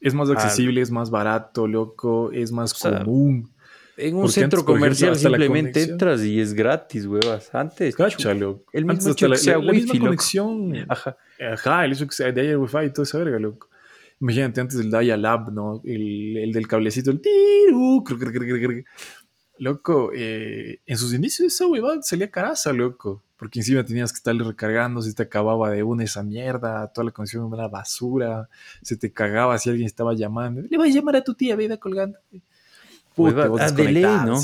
Es 0.00 0.14
más 0.14 0.30
accesible, 0.30 0.80
es 0.80 0.90
más 0.90 1.10
barato, 1.10 1.66
loco, 1.66 2.30
es 2.30 2.52
más 2.52 2.74
común. 2.74 3.50
En 3.96 4.16
un 4.16 4.28
centro 4.28 4.64
comercial 4.64 5.16
simplemente 5.16 5.82
entras 5.82 6.22
y 6.22 6.40
es 6.40 6.54
gratis, 6.54 7.06
huevas. 7.06 7.54
Antes, 7.54 7.96
Cáchalo. 7.96 8.64
El 8.72 8.84
mismo 8.84 9.12
hecho 9.12 9.28
que 9.28 9.36
sea 9.36 9.58
wifi, 9.58 9.98
conexión. 9.98 10.86
Ajá. 10.88 11.16
Ajá, 11.52 11.84
el 11.84 11.92
hecho 11.92 12.06
que 12.06 12.14
sea 12.14 12.32
de 12.32 12.40
ahí 12.40 12.48
el 12.48 12.58
wifi 12.58 12.84
y 12.86 12.90
todo 12.90 13.02
esa 13.04 13.18
verga, 13.18 13.38
loco. 13.38 13.68
Imagínate 14.20 14.60
antes 14.60 14.78
del 14.78 14.90
Dial-Up, 14.90 15.52
¿no? 15.52 15.82
El, 15.84 16.36
el, 16.38 16.52
del 16.52 16.66
cablecito, 16.66 17.10
el 17.10 17.20
tiru. 17.20 18.04
Loco, 19.58 20.10
eh, 20.14 20.80
en 20.86 20.98
sus 20.98 21.14
inicios 21.14 21.52
esa 21.52 21.66
huevada 21.66 22.02
salía 22.02 22.30
caraza, 22.30 22.72
loco 22.72 23.22
porque 23.36 23.60
encima 23.60 23.84
tenías 23.84 24.12
que 24.12 24.16
estarle 24.16 24.44
recargando, 24.44 25.02
si 25.02 25.14
te 25.14 25.22
acababa 25.22 25.70
de 25.70 25.82
una 25.82 26.04
esa 26.04 26.22
mierda, 26.22 26.90
toda 26.92 27.06
la 27.06 27.10
conexión 27.10 27.52
era 27.52 27.68
basura, 27.68 28.48
se 28.82 28.96
te 28.96 29.12
cagaba 29.12 29.58
si 29.58 29.70
alguien 29.70 29.86
estaba 29.86 30.14
llamando, 30.14 30.62
le 30.62 30.76
voy 30.76 30.90
a 30.90 30.94
llamar 30.94 31.16
a 31.16 31.24
tu 31.24 31.34
tía, 31.34 31.54
veda 31.54 31.76
colgando. 31.76 32.18
Puta, 33.16 33.48
vos 33.48 33.60
a 33.62 33.72
¿no? 34.26 34.38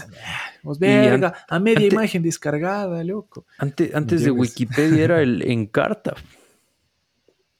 Vos 0.62 0.78
verga, 0.78 1.34
a 1.46 1.58
media 1.58 1.86
imagen 1.86 2.22
descargada, 2.22 3.04
loco. 3.04 3.44
Antes, 3.58 3.94
antes 3.94 4.24
de 4.24 4.30
Wikipedia 4.30 5.04
era 5.04 5.20
el 5.20 5.42
Encarta. 5.46 6.14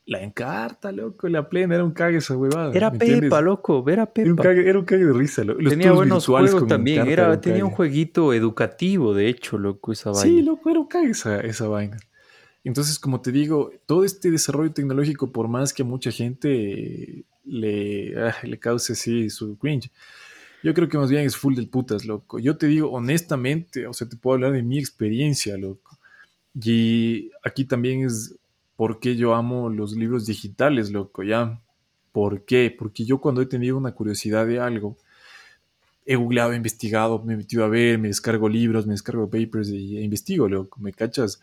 La 0.06 0.20
encarta, 0.20 0.90
loco, 0.90 1.28
la 1.28 1.48
plena 1.48 1.74
era 1.74 1.84
un 1.84 1.92
cague 1.92 2.16
esa 2.16 2.36
huevada. 2.36 2.72
Era 2.74 2.90
Pepa, 2.90 3.40
loco, 3.40 3.84
era 3.88 4.06
Pepa. 4.06 4.50
Era 4.50 4.78
un 4.78 4.84
cague, 4.84 5.04
de 5.04 5.12
risa. 5.12 5.44
Los 5.44 5.58
tenía 5.58 5.92
buenos 5.92 6.26
juegos 6.26 6.66
también, 6.66 7.06
era, 7.06 7.40
tenía 7.40 7.64
un, 7.64 7.70
jueguito 7.70 8.32
educativo, 8.32 9.14
de 9.14 9.28
hecho, 9.28 9.58
loco, 9.58 9.92
esa 9.92 10.10
vaina. 10.10 10.22
Sí, 10.22 10.42
loco, 10.42 10.70
era 10.70 10.80
un 10.80 10.88
cague 10.88 11.10
esa, 11.10 11.40
esa 11.40 11.68
vaina. 11.68 11.98
Entonces, 12.64 12.98
como 12.98 13.20
te 13.20 13.32
digo, 13.32 13.70
todo 13.86 14.04
este 14.04 14.30
desarrollo 14.30 14.72
tecnológico, 14.72 15.30
por 15.30 15.48
más 15.48 15.72
que 15.74 15.82
a 15.82 15.86
mucha 15.86 16.10
gente 16.10 17.24
le, 17.44 18.14
ah, 18.18 18.34
le 18.42 18.58
cause 18.58 18.94
así 18.94 19.30
su 19.30 19.58
cringe, 19.58 19.90
yo 20.62 20.74
creo 20.74 20.88
que 20.88 20.98
más 20.98 21.10
bien 21.10 21.24
es 21.24 21.36
full 21.36 21.54
del 21.54 21.68
putas, 21.68 22.04
loco. 22.04 22.38
Yo 22.38 22.56
te 22.56 22.66
digo 22.66 22.90
honestamente, 22.90 23.86
o 23.86 23.92
sea, 23.92 24.08
te 24.08 24.16
puedo 24.16 24.34
hablar 24.34 24.52
de 24.52 24.62
mi 24.62 24.78
experiencia, 24.78 25.56
loco. 25.56 25.98
Y 26.54 27.30
aquí 27.44 27.64
también 27.64 28.04
es 28.04 28.36
por 28.76 29.00
qué 29.00 29.16
yo 29.16 29.34
amo 29.34 29.70
los 29.70 29.92
libros 29.96 30.26
digitales, 30.26 30.90
loco, 30.90 31.22
ya. 31.22 31.60
¿Por 32.12 32.44
qué? 32.44 32.74
Porque 32.76 33.04
yo 33.04 33.18
cuando 33.20 33.40
he 33.42 33.46
tenido 33.46 33.76
una 33.76 33.92
curiosidad 33.92 34.46
de 34.46 34.60
algo, 34.60 34.96
he 36.04 36.16
googleado, 36.16 36.52
he 36.52 36.56
investigado, 36.56 37.22
me 37.22 37.34
he 37.34 37.36
metido 37.36 37.64
a 37.64 37.68
ver, 37.68 37.98
me 37.98 38.08
descargo 38.08 38.48
libros, 38.48 38.86
me 38.86 38.92
descargo 38.92 39.30
papers 39.30 39.68
e 39.68 40.02
investigo, 40.02 40.48
loco, 40.48 40.80
¿me 40.80 40.92
cachas? 40.92 41.40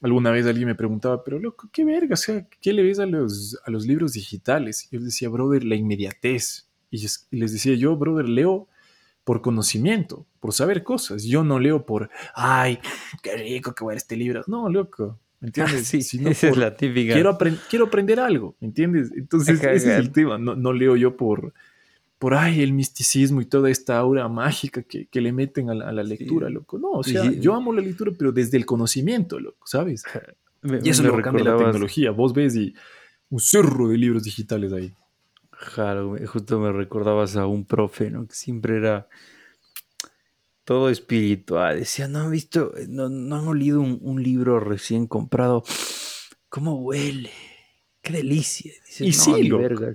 Alguna 0.00 0.30
vez 0.30 0.46
alguien 0.46 0.68
me 0.68 0.74
preguntaba, 0.74 1.22
pero 1.22 1.38
loco, 1.38 1.68
¿qué 1.72 1.84
verga? 1.84 2.14
O 2.14 2.16
sea, 2.16 2.46
¿qué 2.60 2.72
le 2.72 2.82
ves 2.82 2.98
a 2.98 3.06
los, 3.06 3.58
a 3.64 3.70
los 3.70 3.86
libros 3.86 4.14
digitales? 4.14 4.88
Y 4.90 4.96
yo 4.96 5.04
decía, 5.04 5.28
brother, 5.28 5.64
la 5.64 5.76
inmediatez. 5.76 6.66
Y 6.92 6.98
les 7.30 7.52
decía 7.52 7.74
yo, 7.74 7.96
brother, 7.96 8.28
leo 8.28 8.68
por 9.24 9.40
conocimiento, 9.40 10.26
por 10.40 10.52
saber 10.52 10.82
cosas. 10.82 11.24
Yo 11.24 11.42
no 11.42 11.58
leo 11.58 11.86
por, 11.86 12.10
ay, 12.34 12.78
qué 13.22 13.34
rico 13.36 13.74
que 13.74 13.82
va 13.82 13.94
este 13.94 14.14
libro. 14.14 14.44
No, 14.46 14.68
loco, 14.68 15.18
¿me 15.40 15.48
entiendes? 15.48 15.86
sí, 15.88 15.98
esa 16.26 16.48
es 16.48 16.56
la 16.56 16.76
típica. 16.76 17.14
Quiero, 17.14 17.38
quiero 17.70 17.86
aprender 17.86 18.20
algo, 18.20 18.56
¿me 18.60 18.66
entiendes? 18.68 19.10
Entonces, 19.16 19.62
ese 19.62 19.74
es 19.74 19.98
el 19.98 20.12
tema. 20.12 20.36
No, 20.36 20.54
no, 20.54 20.74
leo 20.74 20.94
yo 20.96 21.16
por, 21.16 21.54
por, 22.18 22.34
ay, 22.34 22.60
el 22.60 22.74
misticismo 22.74 23.40
y 23.40 23.46
toda 23.46 23.70
esta 23.70 23.96
aura 23.96 24.28
mágica 24.28 24.82
que, 24.82 25.06
que 25.06 25.20
le 25.22 25.32
meten 25.32 25.70
a 25.70 25.74
la, 25.74 26.02
lectura, 26.02 26.50
loco. 26.50 26.78
No, 26.78 26.90
o 26.90 27.02
sea, 27.02 27.30
yo 27.32 27.54
amo 27.54 27.72
la 27.72 27.80
lectura, 27.80 28.12
pero 28.18 28.32
desde 28.32 28.58
el 28.58 28.66
conocimiento, 28.66 29.40
loco, 29.40 29.66
¿sabes? 29.66 30.04
y 30.62 30.90
eso 30.90 31.02
es 31.02 31.08
lo 31.08 31.16
de 31.16 31.44
la 31.44 31.56
tecnología. 31.56 32.10
Vos 32.10 32.34
ves 32.34 32.54
y 32.54 32.74
un 33.30 33.40
cerro 33.40 33.88
de 33.88 33.96
libros 33.96 34.24
digitales 34.24 34.72
ahí. 34.74 34.92
Justo 36.26 36.58
me 36.58 36.72
recordabas 36.72 37.36
a 37.36 37.46
un 37.46 37.64
profe, 37.64 38.10
¿no? 38.10 38.26
Que 38.26 38.34
siempre 38.34 38.76
era 38.76 39.08
todo 40.64 40.88
espiritual. 40.90 41.80
Decía, 41.80 42.08
no 42.08 42.20
han 42.20 42.30
visto, 42.30 42.72
no, 42.88 43.08
no 43.08 43.36
han 43.36 43.48
olido 43.48 43.80
un, 43.80 44.22
libro 44.22 44.60
recién 44.60 45.06
comprado. 45.06 45.64
¿Cómo 46.48 46.80
huele? 46.80 47.30
¡Qué 48.00 48.12
delicia! 48.12 48.72
y 48.98 49.08
no, 49.08 49.12
sí, 49.12 49.50
verga. 49.50 49.94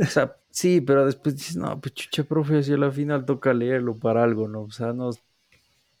O 0.00 0.06
sea, 0.06 0.36
sí, 0.50 0.80
pero 0.80 1.06
después 1.06 1.36
dices, 1.36 1.56
no, 1.56 1.80
pues 1.80 1.94
chucha, 1.94 2.24
profe, 2.24 2.58
así 2.58 2.72
a 2.72 2.78
la 2.78 2.90
final 2.90 3.24
toca 3.24 3.52
leerlo 3.52 3.96
para 3.96 4.22
algo, 4.22 4.48
¿no? 4.48 4.62
O 4.62 4.70
sea, 4.70 4.92
no. 4.92 5.10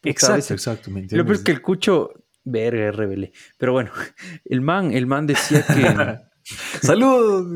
Exacto, 0.04 0.54
exacto, 0.54 0.90
me 0.90 1.00
entiendes. 1.00 1.18
Lo 1.18 1.24
peor 1.24 1.36
es 1.36 1.42
que 1.42 1.52
el 1.52 1.62
cucho, 1.62 2.12
verga, 2.44 2.90
rebelé. 2.92 3.32
Pero 3.58 3.72
bueno, 3.72 3.90
el 4.44 4.60
man, 4.60 4.92
el 4.92 5.06
man 5.06 5.26
decía 5.26 5.64
que. 5.66 6.18
¡Saludos! 6.82 7.46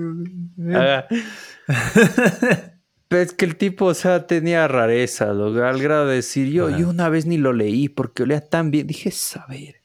Pero 3.08 3.22
es 3.22 3.34
que 3.34 3.44
el 3.44 3.56
tipo, 3.56 3.86
o 3.86 3.94
sea, 3.94 4.26
tenía 4.26 4.66
rareza, 4.68 5.30
al 5.30 5.82
grado 5.82 6.06
de 6.06 6.16
decir, 6.16 6.48
yo, 6.48 6.70
yo 6.70 6.88
una 6.88 7.10
vez 7.10 7.26
ni 7.26 7.36
lo 7.36 7.52
leí 7.52 7.90
porque 7.90 8.22
olía 8.22 8.40
tan 8.40 8.70
bien. 8.70 8.86
Dije, 8.86 9.10
saber. 9.10 9.82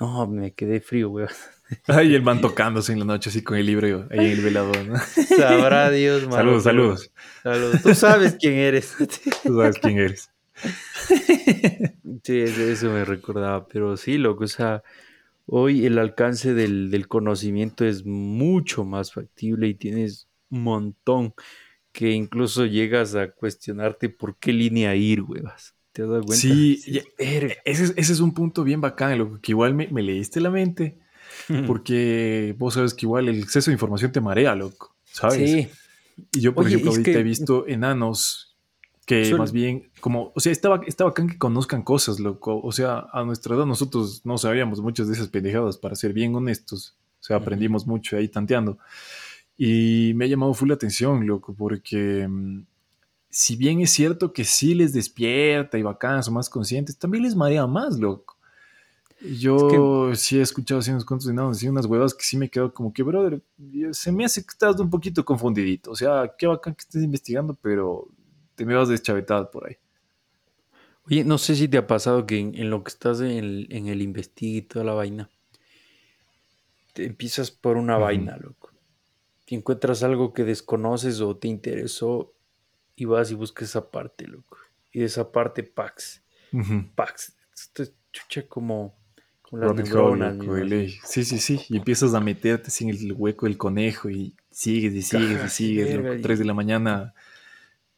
No, 0.00 0.26
me 0.26 0.52
quedé 0.52 0.80
frío, 0.80 1.10
güey. 1.10 1.28
Ay, 1.86 2.14
el 2.14 2.22
man 2.22 2.40
tocándose 2.40 2.92
en 2.92 3.00
la 3.00 3.04
noche 3.04 3.30
así 3.30 3.42
con 3.42 3.56
el 3.56 3.66
libro 3.66 4.06
ahí 4.10 4.18
en 4.18 4.32
el 4.32 4.40
velador, 4.40 4.84
¿no? 4.84 4.98
Sabrá 5.36 5.90
Dios, 5.90 6.22
Saludos, 6.30 6.64
saludos. 6.64 7.10
Saludos. 7.42 7.82
Tú 7.82 7.94
sabes 7.94 8.36
quién 8.38 8.54
eres. 8.54 8.94
Tú 9.44 9.56
sabes 9.56 9.76
quién 9.80 9.98
eres. 9.98 10.30
Sí, 12.22 12.40
eso 12.40 12.90
me 12.90 13.04
recordaba, 13.04 13.66
pero 13.68 13.96
sí, 13.96 14.18
loco, 14.18 14.44
o 14.44 14.48
sea, 14.48 14.82
Hoy 15.46 15.86
el 15.86 15.98
alcance 15.98 16.54
del, 16.54 17.06
conocimiento 17.08 17.84
es 17.84 18.04
mucho 18.04 18.84
más 18.84 19.12
factible 19.12 19.68
y 19.68 19.74
tienes 19.74 20.28
un 20.50 20.62
montón 20.64 21.34
que 21.92 22.10
incluso 22.10 22.66
llegas 22.66 23.14
a 23.14 23.30
cuestionarte 23.30 24.08
por 24.08 24.36
qué 24.36 24.52
línea 24.52 24.94
ir, 24.96 25.22
huevas. 25.22 25.74
¿Te 25.92 26.02
has 26.02 26.08
dado 26.08 26.22
cuenta? 26.24 26.40
Sí, 26.40 26.82
ese, 27.64 27.94
es, 27.96 28.20
un 28.20 28.34
punto 28.34 28.64
bien 28.64 28.80
bacán, 28.80 29.16
lo 29.16 29.40
que 29.40 29.52
igual 29.52 29.74
me, 29.74 29.86
leíste 30.02 30.40
la 30.40 30.50
mente, 30.50 30.98
porque 31.66 32.54
vos 32.58 32.74
sabes 32.74 32.92
que 32.92 33.06
igual 33.06 33.28
el 33.28 33.38
exceso 33.38 33.70
de 33.70 33.74
información 33.74 34.12
te 34.12 34.20
marea, 34.20 34.54
loco, 34.54 34.96
¿sabes? 35.04 35.50
Sí. 35.50 35.68
Y 36.32 36.40
yo, 36.40 36.54
por 36.54 36.66
ejemplo, 36.66 36.90
ahorita 36.90 37.12
he 37.12 37.22
visto 37.22 37.66
enanos 37.68 38.55
que 39.06 39.32
más 39.36 39.52
bien, 39.52 39.88
como, 40.00 40.32
o 40.34 40.40
sea, 40.40 40.50
estaba, 40.50 40.80
estaba 40.84 41.10
bacán 41.10 41.28
que 41.28 41.38
conozcan 41.38 41.82
cosas, 41.82 42.18
loco. 42.18 42.60
O 42.60 42.72
sea, 42.72 43.06
a 43.12 43.24
nuestra 43.24 43.54
edad 43.54 43.64
nosotros 43.64 44.22
no 44.24 44.36
sabíamos 44.36 44.80
muchas 44.80 45.06
de 45.06 45.14
esas 45.14 45.28
pendejadas, 45.28 45.78
para 45.78 45.94
ser 45.94 46.12
bien 46.12 46.34
honestos. 46.34 46.96
O 47.20 47.24
sea, 47.24 47.36
aprendimos 47.36 47.86
mucho 47.86 48.16
ahí 48.16 48.26
tanteando. 48.28 48.78
Y 49.56 50.12
me 50.16 50.24
ha 50.24 50.28
llamado 50.28 50.52
full 50.54 50.68
la 50.68 50.74
atención, 50.74 51.24
loco, 51.24 51.54
porque 51.54 52.26
mm, 52.28 52.64
si 53.30 53.54
bien 53.54 53.80
es 53.80 53.90
cierto 53.90 54.32
que 54.32 54.44
sí 54.44 54.74
les 54.74 54.92
despierta 54.92 55.78
y 55.78 55.82
bacán, 55.82 56.24
son 56.24 56.34
más 56.34 56.50
conscientes, 56.50 56.98
también 56.98 57.22
les 57.22 57.36
marea 57.36 57.64
más, 57.66 57.98
loco. 58.00 58.36
Yo 59.20 60.14
sí 60.14 60.38
he 60.38 60.42
escuchado 60.42 60.80
así 60.80 60.90
unos 60.90 61.04
cuantos 61.04 61.32
de 61.32 61.42
así 61.42 61.68
unas 61.68 61.86
huevas 61.86 62.12
que 62.12 62.24
sí 62.24 62.36
me 62.36 62.50
quedo 62.50 62.74
como 62.74 62.92
que, 62.92 63.02
brother, 63.02 63.40
se 63.92 64.10
me 64.10 64.24
hace 64.24 64.42
que 64.42 64.50
estás 64.50 64.78
un 64.80 64.90
poquito 64.90 65.24
confundidito. 65.24 65.92
O 65.92 65.94
sea, 65.94 66.34
qué 66.36 66.46
bacán 66.46 66.74
que 66.74 66.82
estés 66.82 67.02
investigando, 67.02 67.54
pero 67.54 68.08
te 68.56 68.64
me 68.64 68.74
vas 68.74 68.88
deschavetado 68.88 69.50
por 69.50 69.68
ahí. 69.68 69.76
Oye, 71.08 71.22
no 71.22 71.38
sé 71.38 71.54
si 71.54 71.68
te 71.68 71.78
ha 71.78 71.86
pasado 71.86 72.26
que 72.26 72.38
en, 72.38 72.70
lo 72.70 72.82
que 72.82 72.88
estás 72.88 73.20
en 73.20 73.30
el, 73.30 73.68
en 73.70 73.86
el 73.86 74.02
investigue 74.02 74.58
y 74.58 74.62
toda 74.62 74.84
la 74.84 74.92
vaina, 74.92 75.30
te 76.94 77.04
empiezas 77.04 77.52
por 77.52 77.76
una 77.76 77.96
vaina, 77.96 78.36
loco. 78.38 78.72
Te 79.44 79.54
encuentras 79.54 80.02
algo 80.02 80.32
que 80.32 80.42
desconoces 80.42 81.20
o 81.20 81.36
te 81.36 81.46
interesó 81.46 82.32
y 82.96 83.04
vas 83.04 83.30
y 83.30 83.34
buscas 83.34 83.68
esa 83.68 83.90
parte, 83.90 84.26
loco. 84.26 84.56
Y 84.90 85.00
de 85.00 85.04
esa 85.04 85.30
parte, 85.30 85.62
Pax. 85.62 86.22
Pax. 86.96 87.36
Esto 87.54 87.82
es 87.84 87.92
chucha 88.12 88.48
como, 88.48 88.96
como 89.42 89.62
las 89.62 89.74
neuronas. 89.76 90.36
sí, 91.04 91.24
sí, 91.24 91.38
sí. 91.38 91.60
Y 91.68 91.76
empiezas 91.76 92.14
a 92.14 92.20
meterte 92.20 92.70
sin 92.70 92.88
el 92.88 93.12
hueco 93.12 93.46
del 93.46 93.58
conejo 93.58 94.10
y 94.10 94.34
sigues 94.50 94.94
y 94.94 95.02
sigues 95.02 95.44
y 95.44 95.48
sigues. 95.50 95.94
Loco. 95.94 96.20
Tres 96.20 96.40
de 96.40 96.46
la 96.46 96.54
mañana 96.54 97.14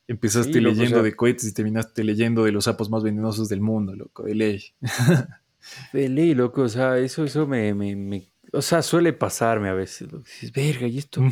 Empezaste 0.09 0.61
leyendo 0.61 1.03
de 1.03 1.15
cohetes 1.15 1.47
y 1.47 1.53
terminaste 1.53 2.03
leyendo 2.03 2.43
de 2.45 2.51
los 2.51 2.65
sapos 2.65 2.89
más 2.89 3.03
venenosos 3.03 3.49
del 3.49 3.61
mundo, 3.61 3.95
loco, 3.95 4.25
de 4.25 4.35
ley. 4.35 4.65
de 5.93 6.09
ley, 6.09 6.35
loco, 6.35 6.63
o 6.63 6.69
sea, 6.69 6.99
eso, 6.99 7.25
eso 7.25 7.47
me, 7.47 7.75
me, 7.75 8.33
o 8.53 8.63
sea, 8.63 8.81
suele 8.81 9.13
pasarme 9.13 9.69
a 9.69 9.75
veces, 9.75 10.11
loco. 10.11 10.25
Dices, 10.25 10.53
verga, 10.53 10.87
y 10.87 10.99
esto. 10.99 11.23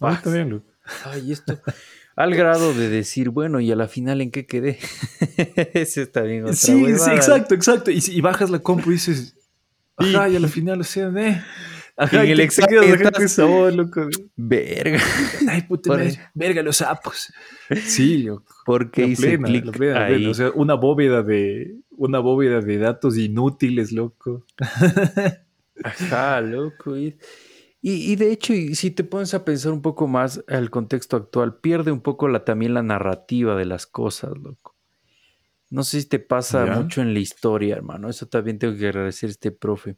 Ah, 0.00 0.12
está 0.12 0.30
bien, 0.30 0.50
loco. 0.50 0.66
Ay, 1.04 1.32
esto. 1.32 1.58
Al 2.14 2.34
grado 2.34 2.72
de 2.74 2.88
decir, 2.88 3.30
bueno, 3.30 3.60
¿y 3.60 3.72
a 3.72 3.76
la 3.76 3.88
final 3.88 4.20
en 4.20 4.30
qué 4.30 4.46
quedé? 4.46 4.78
Ese 5.74 6.02
está 6.02 6.22
bien. 6.22 6.44
Otra 6.44 6.54
sí, 6.54 6.84
sí, 6.98 7.10
exacto, 7.10 7.54
exacto. 7.54 7.90
Y, 7.90 8.02
y, 8.06 8.20
bajas 8.20 8.50
la 8.50 8.58
compu 8.58 8.90
y 8.90 8.94
dices, 8.94 9.36
ajá, 9.96 10.28
y 10.28 10.36
a 10.36 10.40
la 10.40 10.48
final, 10.48 10.80
o 10.80 10.84
sea, 10.84 11.10
eh. 11.16 11.42
Ajá, 11.96 12.24
en 12.24 12.30
el 12.30 12.40
examen 12.40 12.84
estás... 12.84 13.32
sabor, 13.32 13.72
loco. 13.72 14.08
Verga. 14.36 15.00
Ay, 15.48 15.62
puta 15.62 15.96
Verga, 16.34 16.62
los 16.62 16.76
sapos. 16.76 17.32
Sí, 17.74 18.18
loco. 18.22 18.54
Porque 18.66 19.06
hice 19.06 19.38
clic 19.38 19.64
O 20.28 20.34
sea, 20.34 20.50
una 20.54 20.74
bóveda 20.74 21.22
de... 21.22 21.76
Una 21.98 22.18
bóveda 22.18 22.60
de 22.60 22.76
datos 22.76 23.16
inútiles, 23.16 23.92
loco. 23.92 24.44
Ajá, 25.82 26.42
loco. 26.42 26.94
Y, 26.94 27.16
y, 27.80 28.16
de 28.16 28.32
hecho, 28.32 28.52
si 28.72 28.90
te 28.90 29.04
pones 29.04 29.32
a 29.32 29.44
pensar 29.44 29.72
un 29.72 29.80
poco 29.80 30.06
más 30.06 30.44
el 30.48 30.68
contexto 30.68 31.16
actual, 31.16 31.56
pierde 31.56 31.92
un 31.92 32.00
poco 32.00 32.28
la, 32.28 32.44
también 32.44 32.74
la 32.74 32.82
narrativa 32.82 33.56
de 33.56 33.64
las 33.64 33.86
cosas, 33.86 34.32
loco. 34.36 34.74
No 35.70 35.84
sé 35.84 36.02
si 36.02 36.08
te 36.08 36.18
pasa 36.18 36.66
mucho 36.66 37.00
en 37.00 37.14
la 37.14 37.20
historia, 37.20 37.76
hermano. 37.76 38.08
Eso 38.08 38.26
también 38.26 38.58
tengo 38.58 38.76
que 38.76 38.86
agradecer 38.86 39.28
a 39.28 39.30
este 39.30 39.50
profe. 39.50 39.96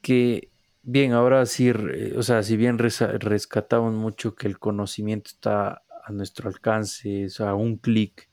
Que 0.00 0.49
Bien, 0.82 1.12
ahora 1.12 1.44
sí, 1.44 1.70
o 1.70 2.22
sea, 2.22 2.42
si 2.42 2.56
bien 2.56 2.78
rescatamos 2.78 3.92
mucho 3.94 4.34
que 4.34 4.46
el 4.46 4.58
conocimiento 4.58 5.30
está 5.30 5.82
a 6.04 6.12
nuestro 6.12 6.48
alcance, 6.48 7.26
o 7.26 7.28
sea, 7.28 7.54
un 7.54 7.76
clic, 7.76 8.30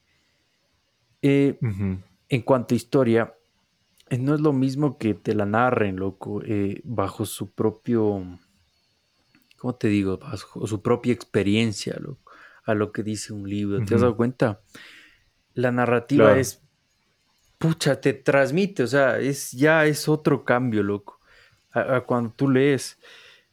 eh, 1.22 1.58
en 2.30 2.42
cuanto 2.44 2.74
a 2.74 2.78
historia, 2.78 3.34
eh, 4.10 4.18
no 4.18 4.34
es 4.34 4.40
lo 4.40 4.54
mismo 4.54 4.98
que 4.98 5.14
te 5.14 5.36
la 5.36 5.46
narren, 5.46 5.98
loco, 5.98 6.42
eh, 6.46 6.80
bajo 6.86 7.26
su 7.26 7.52
propio, 7.52 8.24
¿cómo 9.58 9.76
te 9.76 9.90
digo? 9.90 10.18
Bajo 10.18 10.66
su 10.66 10.82
propia 10.82 11.12
experiencia, 11.12 11.98
loco, 12.00 12.32
a 12.64 12.74
lo 12.74 12.94
que 12.94 13.04
dice 13.04 13.34
un 13.34 13.50
libro. 13.50 13.84
¿Te 13.84 13.96
has 13.96 14.02
dado 14.02 14.16
cuenta? 14.16 14.62
La 15.54 15.72
narrativa 15.72 16.38
es, 16.40 16.64
pucha, 17.58 18.00
te 18.00 18.14
transmite, 18.14 18.84
o 18.84 18.88
sea, 18.88 19.20
es, 19.20 19.52
ya 19.52 19.86
es 19.86 20.08
otro 20.08 20.46
cambio, 20.46 20.82
loco 20.82 21.17
cuando 22.06 22.32
tú 22.36 22.50
lees. 22.50 22.98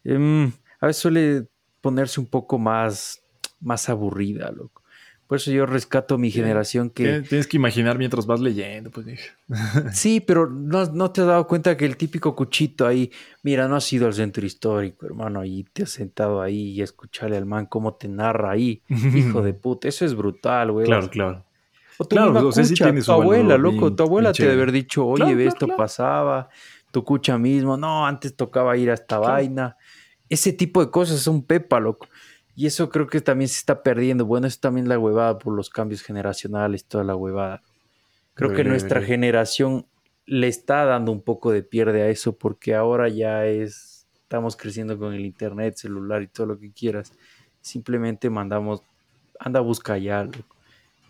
Em, 0.04 0.52
a 0.80 0.87
veces 0.87 1.02
suele 1.02 1.46
ponerse 1.80 2.20
un 2.20 2.26
poco 2.26 2.58
más, 2.58 3.22
más 3.60 3.88
aburrida, 3.88 4.50
loco. 4.50 4.84
Por 5.26 5.38
eso 5.38 5.50
yo 5.50 5.64
rescato 5.64 6.16
a 6.16 6.18
mi 6.18 6.30
generación 6.30 6.90
que... 6.90 7.22
Tienes 7.22 7.46
que 7.46 7.56
imaginar 7.56 7.96
mientras 7.96 8.26
vas 8.26 8.40
leyendo, 8.40 8.90
pues. 8.90 9.06
sí, 9.92 10.20
pero 10.20 10.50
no, 10.50 11.10
te 11.10 11.22
has 11.22 11.26
dado 11.26 11.46
cuenta 11.46 11.76
que 11.78 11.87
el 11.87 11.96
típico 11.96 12.37
cuchito 12.37 12.87
ahí, 12.87 13.10
mira, 13.42 13.66
no 13.66 13.76
has 13.76 13.90
ido 13.90 14.06
al 14.06 14.12
centro 14.12 14.44
histórico, 14.44 15.06
hermano, 15.06 15.42
y 15.44 15.64
te 15.72 15.84
has 15.84 15.90
sentado 15.90 16.42
ahí 16.42 16.72
y 16.72 16.82
escucharle 16.82 17.38
al 17.38 17.46
man 17.46 17.66
cómo 17.66 17.94
te 17.94 18.06
narra 18.06 18.50
ahí, 18.50 18.82
hijo 18.88 19.40
de 19.40 19.54
puta, 19.54 19.88
eso 19.88 20.04
es 20.04 20.14
brutal, 20.14 20.72
güey. 20.72 20.87
Claro, 20.87 21.08
claro. 21.08 21.44
O 21.96 22.04
tu, 22.04 22.16
claro, 22.16 22.50
tu 23.04 23.12
abuela, 23.12 23.56
loco, 23.56 23.94
tu 23.94 24.02
abuela 24.02 24.32
te 24.32 24.42
debe 24.42 24.54
haber 24.54 24.72
dicho, 24.72 25.06
oye, 25.06 25.46
esto 25.46 25.68
pasaba, 25.76 26.50
cucha 27.02 27.38
mismo, 27.38 27.76
no, 27.76 28.07
antes 28.07 28.37
tocaba 28.37 28.76
ir 28.76 28.90
a 28.90 28.94
esta 28.94 29.18
vaina. 29.18 29.76
Ese 30.28 30.52
tipo 30.52 30.85
de 30.85 30.90
cosas 30.90 31.20
son 31.20 31.42
pepa, 31.42 31.80
loco. 31.80 32.07
Y 32.54 32.66
eso 32.66 32.88
creo 32.90 33.09
que 33.09 33.20
también 33.20 33.48
se 33.48 33.59
está 33.59 33.83
perdiendo. 33.83 34.26
Bueno, 34.26 34.46
eso 34.46 34.59
también 34.61 34.88
la 34.88 34.98
huevada 34.98 35.38
por 35.38 35.54
los 35.54 35.70
cambios 35.70 36.02
generacionales, 36.02 36.85
toda 36.85 37.02
la 37.02 37.16
huevada. 37.16 37.62
Creo 38.35 38.52
que 38.52 38.64
nuestra 38.64 39.00
generación 39.00 39.87
le 40.26 40.48
está 40.48 40.85
dando 40.85 41.12
un 41.12 41.22
poco 41.22 41.50
de 41.50 41.62
pierde 41.62 42.02
a 42.02 42.09
eso 42.09 42.37
porque 42.37 42.74
ahora 42.74 43.09
ya 43.09 43.46
es, 43.46 44.07
estamos 44.14 44.57
creciendo 44.57 44.98
con 44.98 45.14
el 45.14 45.24
internet, 45.24 45.76
celular 45.76 46.22
y 46.22 46.28
todo 46.28 46.46
lo 46.46 46.59
que 46.59 46.72
quieras. 46.72 47.12
Simplemente 47.61 48.30
mandamos, 48.30 48.83
anda 49.38 49.61
a 49.61 49.62
buscar 49.62 49.98
ya, 49.98 50.28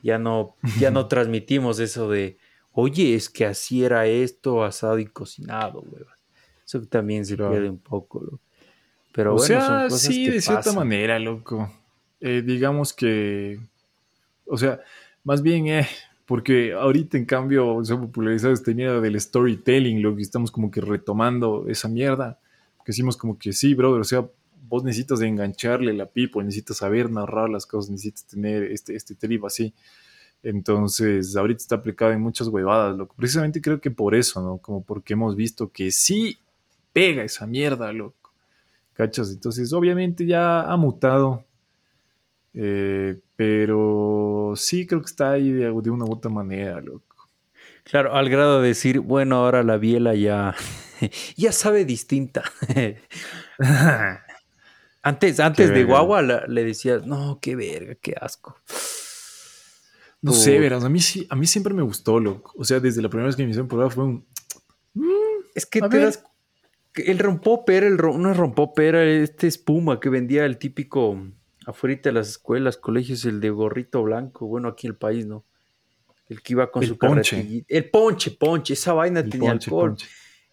ya 0.03 0.18
no, 0.18 0.57
ya 0.79 0.90
no 0.90 1.07
transmitimos 1.09 1.79
eso 1.79 2.11
de, 2.11 2.38
oye, 2.74 3.14
es 3.14 3.30
que 3.30 3.46
así 3.46 3.84
era 3.84 4.06
esto, 4.06 4.62
asado 4.62 4.98
y 4.98 5.06
cocinado, 5.06 5.80
huevas. 5.80 6.18
Eso 6.66 6.82
también 6.82 7.24
se 7.24 7.37
pierde 7.37 7.68
un 7.68 7.78
poco, 7.78 8.20
loco. 8.20 8.40
Pero 9.12 9.34
o 9.34 9.37
bueno, 9.37 9.46
sea, 9.46 9.90
sí, 9.90 10.28
de 10.28 10.40
cierta 10.40 10.72
manera, 10.72 11.18
loco. 11.18 11.72
Eh, 12.20 12.42
digamos 12.44 12.92
que, 12.92 13.60
o 14.46 14.56
sea, 14.56 14.80
más 15.22 15.40
bien, 15.40 15.68
eh, 15.68 15.87
porque 16.26 16.72
ahorita 16.72 17.16
en 17.16 17.26
cambio 17.26 17.84
se 17.84 17.92
ha 17.92 18.00
popularizado 18.00 18.52
este 18.52 18.74
miedo 18.74 19.00
del 19.00 19.20
storytelling, 19.20 20.02
lo 20.02 20.16
que 20.16 20.22
estamos 20.22 20.50
como 20.50 20.70
que 20.70 20.80
retomando 20.80 21.66
esa 21.68 21.88
mierda. 21.88 22.40
Que 22.78 22.92
decimos 22.92 23.16
como 23.16 23.38
que 23.38 23.52
sí, 23.52 23.74
brother, 23.74 24.00
o 24.00 24.04
sea, 24.04 24.28
vos 24.68 24.82
necesitas 24.82 25.20
engancharle 25.20 25.92
la 25.92 26.06
pipo, 26.06 26.42
necesitas 26.42 26.78
saber 26.78 27.10
narrar 27.10 27.48
las 27.50 27.66
cosas, 27.66 27.90
necesitas 27.90 28.26
tener 28.26 28.64
este, 28.64 28.96
este 28.96 29.14
trip 29.14 29.44
así. 29.44 29.72
Entonces, 30.44 31.35
ahorita 31.37 31.62
está 31.62 31.76
aplicado 31.76 32.12
en 32.12 32.20
muchas 32.20 32.48
huevadas, 32.48 32.94
loco. 32.96 33.14
Precisamente 33.16 33.62
creo 33.62 33.80
que 33.80 33.90
por 33.90 34.14
eso, 34.14 34.42
¿no? 34.42 34.59
Como 34.59 34.83
porque 34.83 35.14
hemos 35.14 35.35
visto 35.37 35.72
que 35.72 35.90
sí 35.90 36.38
pega 36.92 37.24
esa 37.24 37.46
mierda, 37.46 37.90
loco. 37.92 38.30
¿Cachas? 38.92 39.30
Entonces, 39.33 39.72
obviamente 39.72 40.26
ya 40.26 40.61
ha 40.61 40.76
mutado. 40.76 41.44
Eh, 42.52 43.18
pero 43.37 44.52
sí 44.54 44.87
creo 44.87 45.00
que 45.00 45.07
está 45.07 45.33
ahí 45.33 45.50
de, 45.50 45.70
una 45.70 46.04
u 46.04 46.12
otra 46.12 46.30
manera, 46.30 46.78
loco. 46.83 47.02
Claro, 47.83 48.14
al 48.14 48.28
grado 48.28 48.61
de 48.61 48.68
decir, 48.68 49.00
bueno, 49.00 49.37
ahora 49.37 49.62
la 49.62 49.78
biela 49.78 50.14
ya, 50.14 50.54
ya 51.37 51.52
sabe 51.52 51.87
distinta. 51.87 52.44
antes 55.02 55.40
antes 55.40 55.70
de 55.70 55.85
guagua 55.85 56.20
le 56.22 56.64
decías, 56.64 57.07
no, 57.07 57.38
qué 57.40 57.57
verga, 57.57 57.94
qué 57.94 58.14
asco. 58.20 58.59
No 60.24 60.32
sé, 60.32 60.58
verás, 60.58 60.82
a 60.82 60.88
mí 60.88 61.00
sí, 61.00 61.26
a 61.28 61.37
mí 61.37 61.46
siempre 61.46 61.74
me 61.74 61.82
gustó, 61.82 62.18
loco. 62.18 62.54
O 62.56 62.64
sea, 62.64 62.80
desde 62.80 63.02
la 63.02 63.10
primera 63.10 63.26
vez 63.26 63.37
que 63.37 63.42
me 63.42 63.50
hicieron 63.50 63.68
probar 63.68 63.90
fue 63.92 64.04
un. 64.04 64.26
Mm, 64.94 65.04
es 65.54 65.66
que 65.66 65.82
te 65.82 65.98
das 65.98 66.24
el 66.94 67.18
rompoper, 67.18 67.84
el 67.84 67.96
no 67.98 68.30
es 68.30 68.37
rompoper, 68.37 68.94
este 68.94 69.48
espuma 69.48 70.00
que 70.00 70.08
vendía 70.08 70.46
el 70.46 70.56
típico 70.56 71.18
afuera 71.66 72.00
de 72.02 72.12
las 72.12 72.30
escuelas, 72.30 72.78
colegios, 72.78 73.26
el 73.26 73.38
de 73.40 73.50
gorrito 73.50 74.02
blanco, 74.02 74.46
bueno, 74.46 74.68
aquí 74.68 74.87
en 74.87 74.92
el 74.92 74.96
país, 74.96 75.26
¿no? 75.26 75.44
El 76.26 76.40
que 76.40 76.54
iba 76.54 76.70
con 76.70 76.87
su 76.87 76.96
ponche. 76.96 77.66
El 77.68 77.90
ponche, 77.90 78.30
ponche, 78.30 78.72
esa 78.72 78.94
vaina 78.94 79.22
tenía 79.22 79.50
alcohol. 79.50 79.94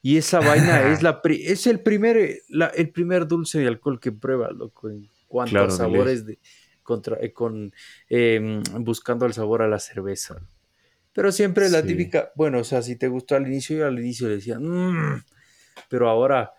Y 0.02 0.18
esa 0.18 0.42
vaina 0.42 0.92
es 0.92 1.02
la 1.04 1.22
es 1.24 1.66
el 1.66 1.80
primer 1.80 2.42
el 2.76 2.90
primer 2.90 3.26
dulce 3.26 3.60
de 3.60 3.68
alcohol 3.68 4.02
que 4.02 4.12
prueba, 4.12 4.52
loco, 4.52 4.90
en 4.90 5.08
cuanto 5.30 5.60
a 5.60 5.70
sabores 5.70 6.26
de, 6.26 6.40
contra, 6.84 7.18
eh, 7.22 7.34
con 7.34 7.74
em, 8.10 8.62
buscando 8.80 9.26
el 9.26 9.34
sabor 9.34 9.62
a 9.62 9.68
la 9.68 9.80
cerveza. 9.80 10.42
Pero 11.14 11.32
siempre 11.32 11.70
la 11.70 11.84
típica, 11.84 12.32
bueno, 12.36 12.60
o 12.60 12.64
sea, 12.64 12.82
si 12.82 12.96
te 12.96 13.10
gustó 13.10 13.36
al 13.36 13.46
inicio, 13.48 13.78
yo 13.78 13.88
al 13.88 14.00
inicio 14.00 14.30
le 14.30 14.36
decía, 14.36 14.60
mmm, 14.60 15.22
pero 15.90 16.10
ahora 16.10 16.54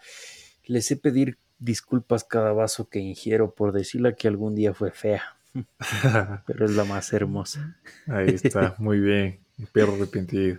les 0.67 0.87
sé 0.87 0.97
pedir 0.97 1.39
disculpas 1.59 2.25
cada 2.25 2.53
vaso 2.53 2.89
que 2.89 2.99
ingiero 2.99 3.55
por 3.55 3.73
decirle 3.73 4.15
que 4.17 4.29
algún 4.29 4.55
día 4.55 4.75
fue 4.75 4.91
fea, 4.91 5.23
pero 6.47 6.65
es 6.67 6.73
la 6.73 6.85
más 6.85 7.13
hermosa. 7.13 7.79
Ahí 8.07 8.29
está, 8.29 8.75
muy 8.79 9.01
bien, 9.01 9.41
perro 9.73 9.95
arrepentido. 9.95 10.59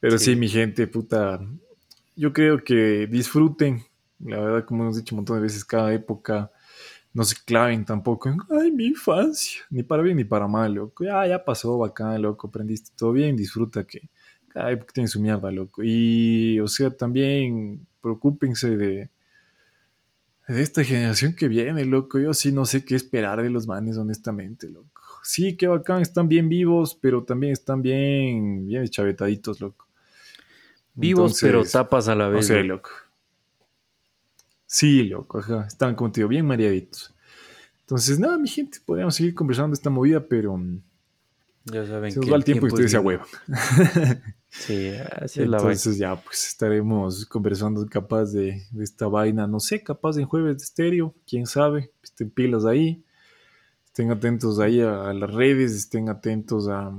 Pero 0.00 0.18
sí. 0.18 0.34
mi 0.34 0.48
gente, 0.48 0.86
puta, 0.86 1.40
yo 2.16 2.32
creo 2.32 2.64
que 2.64 3.06
disfruten, 3.06 3.84
la 4.18 4.40
verdad, 4.40 4.64
como 4.64 4.84
hemos 4.84 4.96
dicho 4.96 5.14
un 5.14 5.18
montón 5.18 5.36
de 5.36 5.42
veces, 5.42 5.64
cada 5.64 5.92
época, 5.92 6.50
no 7.12 7.24
se 7.24 7.36
claven 7.44 7.84
tampoco 7.84 8.28
en, 8.28 8.38
ay, 8.50 8.70
mi 8.70 8.86
infancia, 8.86 9.62
ni 9.70 9.82
para 9.82 10.02
bien 10.02 10.16
ni 10.16 10.24
para 10.24 10.46
mal, 10.46 10.74
loco, 10.74 11.04
ya, 11.04 11.26
ya 11.26 11.44
pasó, 11.44 11.76
bacán, 11.78 12.22
loco, 12.22 12.48
aprendiste 12.48 12.90
todo 12.96 13.12
bien, 13.12 13.36
disfruta 13.36 13.84
que 13.84 14.08
cada 14.48 14.70
época 14.70 14.92
tiene 14.92 15.08
su 15.08 15.20
mierda, 15.20 15.50
loco. 15.50 15.82
Y, 15.84 16.60
o 16.60 16.68
sea, 16.68 16.90
también 16.90 17.86
preocúpense 18.00 18.76
de, 18.76 19.10
de 20.48 20.62
esta 20.62 20.84
generación 20.84 21.34
que 21.34 21.48
viene, 21.48 21.84
loco. 21.84 22.18
Yo 22.18 22.34
sí 22.34 22.52
no 22.52 22.66
sé 22.66 22.84
qué 22.84 22.96
esperar 22.96 23.42
de 23.42 23.50
los 23.50 23.66
manes, 23.66 23.96
honestamente, 23.96 24.68
loco. 24.68 25.00
Sí, 25.22 25.56
qué 25.56 25.68
bacán, 25.68 26.02
están 26.02 26.28
bien 26.28 26.48
vivos, 26.48 26.98
pero 27.00 27.24
también 27.24 27.52
están 27.52 27.82
bien, 27.82 28.66
bien 28.66 28.88
chavetaditos, 28.88 29.60
loco. 29.60 29.86
Vivos, 30.94 31.38
pero 31.40 31.64
tapas 31.64 32.08
a 32.08 32.14
la 32.14 32.28
vez. 32.28 32.50
Loco. 32.50 32.90
Sí, 34.72 35.02
loco, 35.02 35.40
ajá. 35.40 35.64
Están, 35.66 35.96
como 35.96 36.12
te 36.12 36.20
digo, 36.20 36.28
bien 36.28 36.46
mareaditos. 36.46 37.12
Entonces, 37.80 38.20
nada, 38.20 38.38
mi 38.38 38.46
gente, 38.46 38.78
podríamos 38.86 39.16
seguir 39.16 39.34
conversando 39.34 39.70
de 39.70 39.74
esta 39.74 39.90
movida, 39.90 40.24
pero 40.24 40.60
ya 41.64 41.84
saben 41.88 42.12
se 42.12 42.20
nos 42.20 42.30
va 42.30 42.36
el 42.36 42.44
tiempo, 42.44 42.68
y 42.68 42.70
ustedes 42.70 42.92
se. 42.92 42.98
Sí, 44.48 44.92
así 45.20 45.42
es 45.42 45.48
la 45.48 45.58
Entonces 45.58 45.96
ya 45.98 46.14
pues 46.16 46.46
estaremos 46.46 47.26
conversando 47.26 47.84
capaz 47.86 48.26
de, 48.26 48.62
esta 48.80 49.08
vaina, 49.08 49.48
no 49.48 49.58
sé, 49.58 49.82
capaz 49.82 50.18
en 50.18 50.26
jueves 50.26 50.58
de 50.58 50.62
estéreo, 50.62 51.14
quién 51.26 51.46
sabe, 51.46 51.90
estén 52.02 52.30
pilas 52.30 52.64
ahí, 52.64 53.02
estén 53.86 54.12
atentos 54.12 54.60
ahí 54.60 54.80
a, 54.80 55.12
las 55.12 55.34
redes, 55.34 55.72
estén 55.72 56.08
atentos 56.08 56.68
a, 56.68 56.92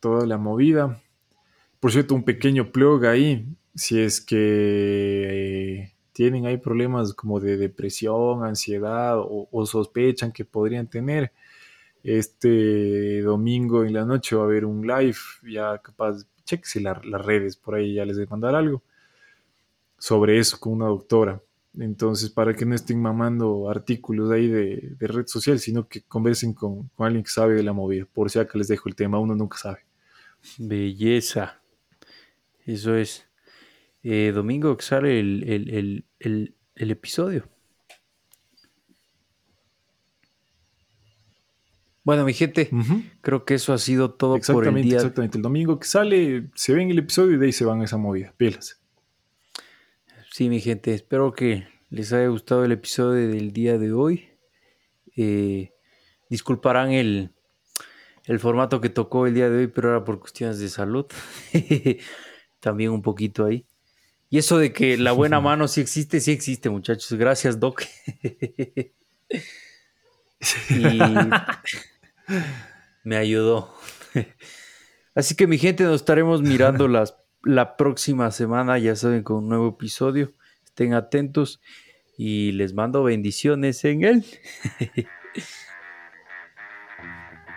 toda 0.00 0.26
la 0.26 0.36
movida. 0.36 1.00
Por 1.80 1.92
cierto, 1.92 2.14
un 2.14 2.24
pequeño 2.24 2.72
plug 2.72 3.06
ahí, 3.06 3.46
si 3.74 4.00
es 4.00 4.20
que 4.20 4.36
eh, 5.80 5.93
tienen 6.14 6.46
ahí 6.46 6.56
problemas 6.56 7.12
como 7.12 7.40
de 7.40 7.58
depresión, 7.58 8.44
ansiedad 8.44 9.18
o 9.18 9.66
sospechan 9.66 10.32
que 10.32 10.46
podrían 10.46 10.86
tener, 10.86 11.30
este 12.04 13.22
domingo 13.22 13.82
en 13.82 13.94
la 13.94 14.04
noche 14.04 14.36
va 14.36 14.42
a 14.42 14.44
haber 14.44 14.66
un 14.66 14.86
live, 14.86 15.16
ya 15.42 15.78
capaz, 15.78 16.26
chequese 16.44 16.80
las 16.82 17.00
redes, 17.02 17.56
por 17.56 17.74
ahí 17.76 17.94
ya 17.94 18.04
les 18.04 18.18
a 18.18 18.26
mandar 18.28 18.54
algo 18.54 18.82
sobre 19.96 20.38
eso 20.38 20.60
con 20.60 20.74
una 20.74 20.86
doctora. 20.86 21.40
Entonces, 21.78 22.28
para 22.28 22.54
que 22.54 22.66
no 22.66 22.74
estén 22.74 23.00
mamando 23.00 23.70
artículos 23.70 24.30
ahí 24.30 24.48
de, 24.48 24.96
red 25.00 25.26
social, 25.26 25.58
sino 25.58 25.88
que 25.88 26.02
conversen 26.02 26.52
con, 26.52 26.90
alguien 26.98 27.24
que 27.24 27.30
sabe 27.30 27.54
de 27.54 27.62
la 27.62 27.72
movida. 27.72 28.06
Por 28.12 28.30
si 28.30 28.38
acá 28.38 28.58
les 28.58 28.68
dejo 28.68 28.88
el 28.88 28.94
tema, 28.94 29.18
uno 29.18 29.34
nunca 29.34 29.56
sabe. 29.56 29.80
Belleza. 30.58 31.62
Eso 32.66 32.94
es. 32.94 33.26
Eh, 34.04 34.32
domingo 34.32 34.76
que 34.76 34.84
sale 34.84 35.18
el 35.18 36.04
episodio. 36.76 37.48
Bueno, 42.04 42.26
mi 42.26 42.34
gente, 42.34 42.68
creo 43.22 43.46
que 43.46 43.54
eso 43.54 43.72
ha 43.72 43.78
sido 43.78 44.10
todo 44.10 44.38
por 44.38 44.68
el 44.68 44.82
día. 44.82 44.96
Exactamente, 44.96 45.38
el 45.38 45.42
domingo 45.42 45.78
que 45.78 45.86
sale 45.86 46.50
se 46.54 46.74
ven 46.74 46.90
el 46.90 46.98
episodio 46.98 47.32
y 47.32 47.38
de 47.38 47.46
ahí 47.46 47.52
se 47.52 47.64
van 47.64 47.80
a 47.80 47.84
esa 47.84 47.96
movida, 47.96 48.34
pilas. 48.36 48.78
Sí, 50.30 50.50
mi 50.50 50.60
gente, 50.60 50.92
espero 50.92 51.32
que 51.32 51.66
les 51.88 52.12
haya 52.12 52.28
gustado 52.28 52.62
el 52.62 52.72
episodio 52.72 53.26
del 53.28 53.54
día 53.54 53.78
de 53.78 53.92
hoy. 53.92 54.28
Eh, 55.16 55.72
disculparán 56.28 56.92
el, 56.92 57.30
el 58.26 58.38
formato 58.38 58.82
que 58.82 58.90
tocó 58.90 59.26
el 59.26 59.32
día 59.32 59.48
de 59.48 59.60
hoy, 59.60 59.66
pero 59.68 59.88
era 59.88 60.04
por 60.04 60.20
cuestiones 60.20 60.58
de 60.58 60.68
salud. 60.68 61.06
También 62.60 62.90
un 62.90 63.00
poquito 63.00 63.46
ahí. 63.46 63.66
Y 64.34 64.38
eso 64.38 64.58
de 64.58 64.72
que 64.72 64.96
la 64.96 65.12
buena 65.12 65.40
mano 65.40 65.68
sí 65.68 65.80
existe, 65.80 66.18
sí 66.18 66.32
existe, 66.32 66.68
muchachos. 66.68 67.12
Gracias, 67.12 67.60
Doc. 67.60 67.84
y 70.70 70.98
me 73.04 73.16
ayudó. 73.16 73.72
Así 75.14 75.36
que 75.36 75.46
mi 75.46 75.56
gente, 75.56 75.84
nos 75.84 76.00
estaremos 76.00 76.42
mirando 76.42 76.88
las, 76.88 77.14
la 77.44 77.76
próxima 77.76 78.32
semana, 78.32 78.76
ya 78.76 78.96
saben, 78.96 79.22
con 79.22 79.36
un 79.36 79.50
nuevo 79.50 79.68
episodio. 79.68 80.32
Estén 80.64 80.94
atentos 80.94 81.60
y 82.18 82.50
les 82.50 82.74
mando 82.74 83.04
bendiciones 83.04 83.84
en 83.84 84.02
él. 84.02 84.24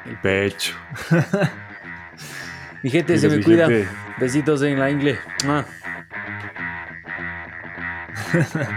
El 0.06 0.22
pecho. 0.22 0.76
Mi 2.84 2.92
gente, 2.92 3.18
se 3.18 3.30
me 3.30 3.44
cuida. 3.44 3.68
Besitos 4.20 4.62
en 4.62 4.80
la 4.80 4.92
ingle. 4.92 5.18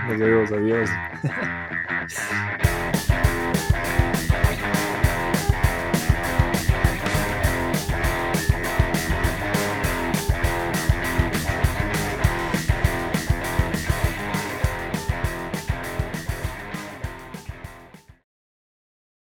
Nos 0.08 0.18
vemos, 0.18 0.52
adiós. 0.52 0.90